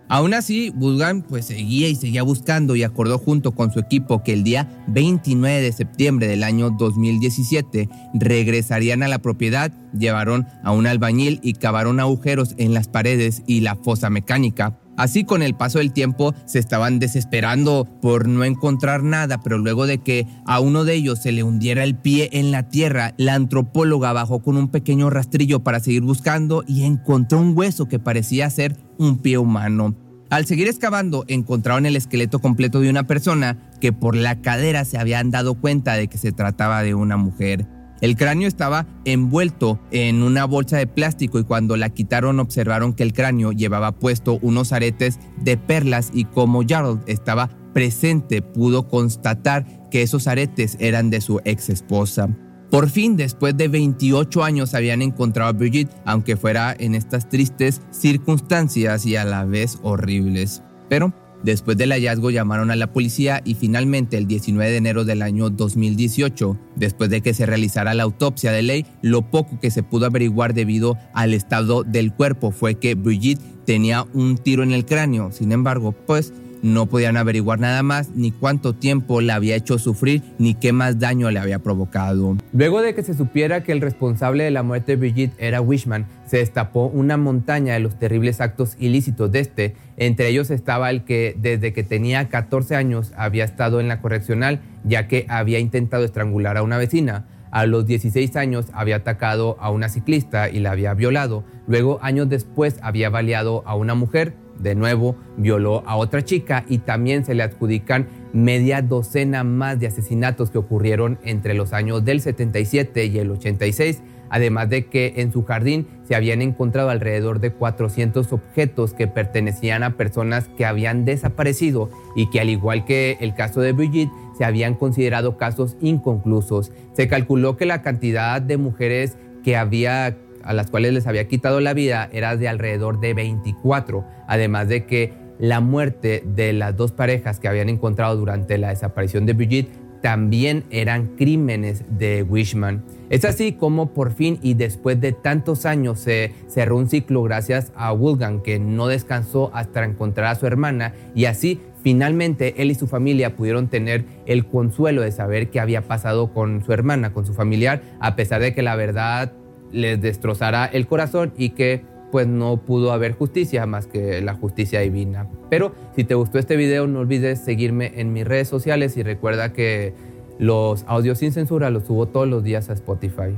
Aún 0.08 0.32
así, 0.32 0.70
Bulgan 0.70 1.22
pues 1.22 1.46
seguía 1.46 1.88
y 1.88 1.96
seguía 1.96 2.22
buscando 2.22 2.76
y 2.76 2.84
acordó 2.84 3.18
junto 3.18 3.56
con 3.56 3.72
su 3.72 3.80
equipo 3.80 4.22
que 4.22 4.32
el 4.32 4.44
día 4.44 4.84
29 4.86 5.60
de 5.60 5.72
septiembre 5.72 6.28
del 6.28 6.44
año 6.44 6.70
2017 6.70 7.88
regresarían 8.14 9.02
a 9.02 9.08
la 9.08 9.18
propiedad, 9.18 9.72
llevaron 9.92 10.46
a 10.62 10.70
un 10.70 10.86
albañil 10.86 11.40
y 11.42 11.54
cavaron 11.54 11.98
agujeros 11.98 12.54
en 12.58 12.74
las 12.74 12.86
paredes 12.86 13.42
y 13.48 13.62
la 13.62 13.74
fosa 13.74 14.08
mecánica. 14.08 14.78
Así 14.98 15.22
con 15.22 15.42
el 15.42 15.54
paso 15.54 15.78
del 15.78 15.92
tiempo 15.92 16.34
se 16.44 16.58
estaban 16.58 16.98
desesperando 16.98 17.86
por 18.02 18.26
no 18.26 18.42
encontrar 18.42 19.04
nada, 19.04 19.40
pero 19.40 19.56
luego 19.56 19.86
de 19.86 19.98
que 19.98 20.26
a 20.44 20.58
uno 20.58 20.84
de 20.84 20.94
ellos 20.94 21.20
se 21.20 21.30
le 21.30 21.44
hundiera 21.44 21.84
el 21.84 21.94
pie 21.94 22.30
en 22.32 22.50
la 22.50 22.68
tierra, 22.68 23.14
la 23.16 23.34
antropóloga 23.34 24.12
bajó 24.12 24.42
con 24.42 24.56
un 24.56 24.68
pequeño 24.68 25.08
rastrillo 25.08 25.60
para 25.60 25.78
seguir 25.78 26.02
buscando 26.02 26.64
y 26.66 26.82
encontró 26.82 27.38
un 27.38 27.56
hueso 27.56 27.86
que 27.86 28.00
parecía 28.00 28.50
ser 28.50 28.76
un 28.98 29.18
pie 29.18 29.38
humano. 29.38 29.94
Al 30.30 30.46
seguir 30.46 30.66
excavando, 30.66 31.24
encontraron 31.28 31.86
el 31.86 31.94
esqueleto 31.94 32.40
completo 32.40 32.80
de 32.80 32.90
una 32.90 33.06
persona 33.06 33.56
que 33.80 33.92
por 33.92 34.16
la 34.16 34.42
cadera 34.42 34.84
se 34.84 34.98
habían 34.98 35.30
dado 35.30 35.54
cuenta 35.54 35.94
de 35.94 36.08
que 36.08 36.18
se 36.18 36.32
trataba 36.32 36.82
de 36.82 36.94
una 36.94 37.16
mujer. 37.16 37.66
El 38.00 38.16
cráneo 38.16 38.46
estaba 38.46 38.86
envuelto 39.04 39.80
en 39.90 40.22
una 40.22 40.44
bolsa 40.44 40.76
de 40.76 40.86
plástico 40.86 41.38
y 41.38 41.44
cuando 41.44 41.76
la 41.76 41.90
quitaron 41.90 42.38
observaron 42.38 42.92
que 42.92 43.02
el 43.02 43.12
cráneo 43.12 43.52
llevaba 43.52 43.92
puesto 43.92 44.38
unos 44.40 44.72
aretes 44.72 45.18
de 45.36 45.56
perlas 45.56 46.10
y 46.12 46.24
como 46.24 46.62
Gerald 46.62 47.02
estaba 47.06 47.50
presente 47.74 48.42
pudo 48.42 48.88
constatar 48.88 49.88
que 49.90 50.02
esos 50.02 50.26
aretes 50.26 50.76
eran 50.80 51.10
de 51.10 51.20
su 51.20 51.40
ex 51.44 51.68
esposa. 51.70 52.28
Por 52.70 52.90
fin, 52.90 53.16
después 53.16 53.56
de 53.56 53.68
28 53.68 54.44
años, 54.44 54.74
habían 54.74 55.00
encontrado 55.00 55.48
a 55.48 55.52
Brigitte, 55.54 55.94
aunque 56.04 56.36
fuera 56.36 56.76
en 56.78 56.94
estas 56.94 57.28
tristes 57.28 57.80
circunstancias 57.90 59.06
y 59.06 59.16
a 59.16 59.24
la 59.24 59.44
vez 59.44 59.78
horribles. 59.82 60.62
Pero 60.90 61.14
Después 61.42 61.76
del 61.76 61.92
hallazgo 61.92 62.30
llamaron 62.30 62.70
a 62.70 62.76
la 62.76 62.92
policía 62.92 63.42
y 63.44 63.54
finalmente 63.54 64.16
el 64.16 64.26
19 64.26 64.70
de 64.70 64.76
enero 64.76 65.04
del 65.04 65.22
año 65.22 65.50
2018, 65.50 66.58
después 66.76 67.10
de 67.10 67.20
que 67.20 67.34
se 67.34 67.46
realizara 67.46 67.94
la 67.94 68.02
autopsia 68.02 68.50
de 68.50 68.62
ley, 68.62 68.86
lo 69.02 69.22
poco 69.30 69.60
que 69.60 69.70
se 69.70 69.82
pudo 69.82 70.06
averiguar 70.06 70.52
debido 70.52 70.96
al 71.14 71.34
estado 71.34 71.84
del 71.84 72.12
cuerpo 72.12 72.50
fue 72.50 72.74
que 72.74 72.94
Brigitte 72.94 73.42
tenía 73.64 74.04
un 74.14 74.36
tiro 74.38 74.62
en 74.62 74.72
el 74.72 74.84
cráneo. 74.84 75.30
Sin 75.30 75.52
embargo, 75.52 75.92
pues 75.92 76.32
no 76.62 76.86
podían 76.86 77.16
averiguar 77.16 77.60
nada 77.60 77.82
más, 77.82 78.10
ni 78.14 78.30
cuánto 78.30 78.74
tiempo 78.74 79.20
la 79.20 79.36
había 79.36 79.56
hecho 79.56 79.78
sufrir, 79.78 80.22
ni 80.38 80.54
qué 80.54 80.72
más 80.72 80.98
daño 80.98 81.30
le 81.30 81.38
había 81.38 81.58
provocado. 81.60 82.36
Luego 82.52 82.82
de 82.82 82.94
que 82.94 83.02
se 83.02 83.14
supiera 83.14 83.62
que 83.62 83.72
el 83.72 83.80
responsable 83.80 84.44
de 84.44 84.50
la 84.50 84.62
muerte 84.62 84.92
de 84.92 84.96
Brigitte 84.96 85.34
era 85.38 85.60
Wishman, 85.60 86.06
se 86.26 86.38
destapó 86.38 86.86
una 86.86 87.16
montaña 87.16 87.74
de 87.74 87.80
los 87.80 87.98
terribles 87.98 88.40
actos 88.40 88.76
ilícitos 88.78 89.32
de 89.32 89.40
este. 89.40 89.76
Entre 89.96 90.28
ellos 90.28 90.50
estaba 90.50 90.90
el 90.90 91.04
que 91.04 91.34
desde 91.38 91.72
que 91.72 91.84
tenía 91.84 92.28
14 92.28 92.76
años 92.76 93.12
había 93.16 93.44
estado 93.44 93.80
en 93.80 93.88
la 93.88 94.00
correccional, 94.00 94.60
ya 94.84 95.08
que 95.08 95.26
había 95.28 95.58
intentado 95.58 96.04
estrangular 96.04 96.56
a 96.56 96.62
una 96.62 96.76
vecina. 96.76 97.26
A 97.50 97.64
los 97.64 97.86
16 97.86 98.36
años 98.36 98.66
había 98.74 98.96
atacado 98.96 99.56
a 99.58 99.70
una 99.70 99.88
ciclista 99.88 100.50
y 100.50 100.60
la 100.60 100.72
había 100.72 100.92
violado. 100.92 101.44
Luego, 101.66 101.98
años 102.02 102.28
después, 102.28 102.76
había 102.82 103.08
baleado 103.08 103.62
a 103.66 103.74
una 103.74 103.94
mujer 103.94 104.34
de 104.58 104.74
nuevo 104.74 105.16
violó 105.36 105.82
a 105.86 105.96
otra 105.96 106.24
chica 106.24 106.64
y 106.68 106.78
también 106.78 107.24
se 107.24 107.34
le 107.34 107.42
adjudican 107.42 108.06
media 108.32 108.82
docena 108.82 109.44
más 109.44 109.80
de 109.80 109.86
asesinatos 109.86 110.50
que 110.50 110.58
ocurrieron 110.58 111.18
entre 111.24 111.54
los 111.54 111.72
años 111.72 112.04
del 112.04 112.20
77 112.20 113.06
y 113.06 113.18
el 113.18 113.30
86, 113.30 114.02
además 114.30 114.68
de 114.68 114.86
que 114.86 115.14
en 115.16 115.32
su 115.32 115.44
jardín 115.44 115.86
se 116.04 116.14
habían 116.14 116.42
encontrado 116.42 116.90
alrededor 116.90 117.40
de 117.40 117.52
400 117.52 118.32
objetos 118.32 118.94
que 118.94 119.06
pertenecían 119.06 119.82
a 119.82 119.96
personas 119.96 120.48
que 120.56 120.66
habían 120.66 121.04
desaparecido 121.04 121.90
y 122.16 122.28
que 122.30 122.40
al 122.40 122.50
igual 122.50 122.84
que 122.84 123.16
el 123.20 123.34
caso 123.34 123.60
de 123.60 123.72
Brigitte, 123.72 124.12
se 124.36 124.44
habían 124.44 124.74
considerado 124.74 125.36
casos 125.36 125.76
inconclusos. 125.80 126.70
Se 126.92 127.08
calculó 127.08 127.56
que 127.56 127.66
la 127.66 127.82
cantidad 127.82 128.40
de 128.40 128.56
mujeres 128.56 129.16
que 129.42 129.56
había 129.56 130.16
a 130.48 130.54
las 130.54 130.70
cuales 130.70 130.94
les 130.94 131.06
había 131.06 131.28
quitado 131.28 131.60
la 131.60 131.74
vida 131.74 132.08
era 132.10 132.34
de 132.34 132.48
alrededor 132.48 133.00
de 133.00 133.12
24, 133.12 134.02
además 134.26 134.66
de 134.68 134.86
que 134.86 135.12
la 135.38 135.60
muerte 135.60 136.24
de 136.24 136.54
las 136.54 136.74
dos 136.74 136.90
parejas 136.90 137.38
que 137.38 137.48
habían 137.48 137.68
encontrado 137.68 138.16
durante 138.16 138.56
la 138.56 138.70
desaparición 138.70 139.26
de 139.26 139.34
Brigitte 139.34 139.70
también 140.00 140.64
eran 140.70 141.16
crímenes 141.16 141.84
de 141.90 142.22
Wishman. 142.22 142.82
Es 143.10 143.26
así 143.26 143.52
como 143.52 143.92
por 143.92 144.12
fin 144.12 144.38
y 144.42 144.54
después 144.54 144.98
de 145.02 145.12
tantos 145.12 145.66
años 145.66 146.00
se 146.00 146.32
cerró 146.46 146.78
un 146.78 146.88
ciclo 146.88 147.22
gracias 147.22 147.70
a 147.76 147.92
Woolgan 147.92 148.40
que 148.42 148.58
no 148.58 148.86
descansó 148.86 149.50
hasta 149.52 149.84
encontrar 149.84 150.28
a 150.28 150.34
su 150.34 150.46
hermana 150.46 150.94
y 151.14 151.26
así 151.26 151.60
finalmente 151.82 152.54
él 152.62 152.70
y 152.70 152.74
su 152.74 152.86
familia 152.86 153.36
pudieron 153.36 153.68
tener 153.68 154.04
el 154.24 154.46
consuelo 154.46 155.02
de 155.02 155.12
saber 155.12 155.50
qué 155.50 155.60
había 155.60 155.82
pasado 155.82 156.32
con 156.32 156.64
su 156.64 156.72
hermana, 156.72 157.12
con 157.12 157.26
su 157.26 157.34
familiar, 157.34 157.82
a 158.00 158.16
pesar 158.16 158.40
de 158.40 158.54
que 158.54 158.62
la 158.62 158.76
verdad 158.76 159.32
les 159.72 160.00
destrozará 160.00 160.66
el 160.66 160.86
corazón 160.86 161.32
y 161.36 161.50
que 161.50 161.84
pues 162.10 162.26
no 162.26 162.56
pudo 162.58 162.92
haber 162.92 163.12
justicia 163.12 163.66
más 163.66 163.86
que 163.86 164.20
la 164.22 164.34
justicia 164.34 164.80
divina. 164.80 165.28
Pero 165.50 165.74
si 165.94 166.04
te 166.04 166.14
gustó 166.14 166.38
este 166.38 166.56
video 166.56 166.86
no 166.86 167.00
olvides 167.00 167.40
seguirme 167.40 167.92
en 167.96 168.12
mis 168.12 168.26
redes 168.26 168.48
sociales 168.48 168.96
y 168.96 169.02
recuerda 169.02 169.52
que 169.52 169.94
los 170.38 170.84
audios 170.86 171.18
sin 171.18 171.32
censura 171.32 171.70
los 171.70 171.84
subo 171.84 172.06
todos 172.06 172.28
los 172.28 172.42
días 172.42 172.70
a 172.70 172.72
Spotify. 172.72 173.36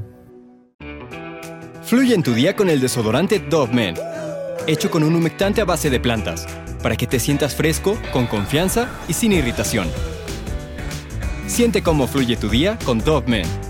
Fluye 1.82 2.14
en 2.14 2.22
tu 2.22 2.34
día 2.34 2.54
con 2.54 2.70
el 2.70 2.80
desodorante 2.80 3.40
Dove 3.40 3.74
Men, 3.74 3.94
hecho 4.68 4.90
con 4.90 5.02
un 5.02 5.16
humectante 5.16 5.60
a 5.60 5.64
base 5.64 5.90
de 5.90 5.98
plantas, 5.98 6.46
para 6.82 6.96
que 6.96 7.06
te 7.06 7.18
sientas 7.18 7.56
fresco, 7.56 7.98
con 8.12 8.26
confianza 8.26 8.88
y 9.08 9.14
sin 9.14 9.32
irritación. 9.32 9.88
Siente 11.48 11.82
cómo 11.82 12.06
fluye 12.06 12.36
tu 12.36 12.48
día 12.48 12.78
con 12.84 13.00
Dove 13.00 13.28
Men. 13.28 13.69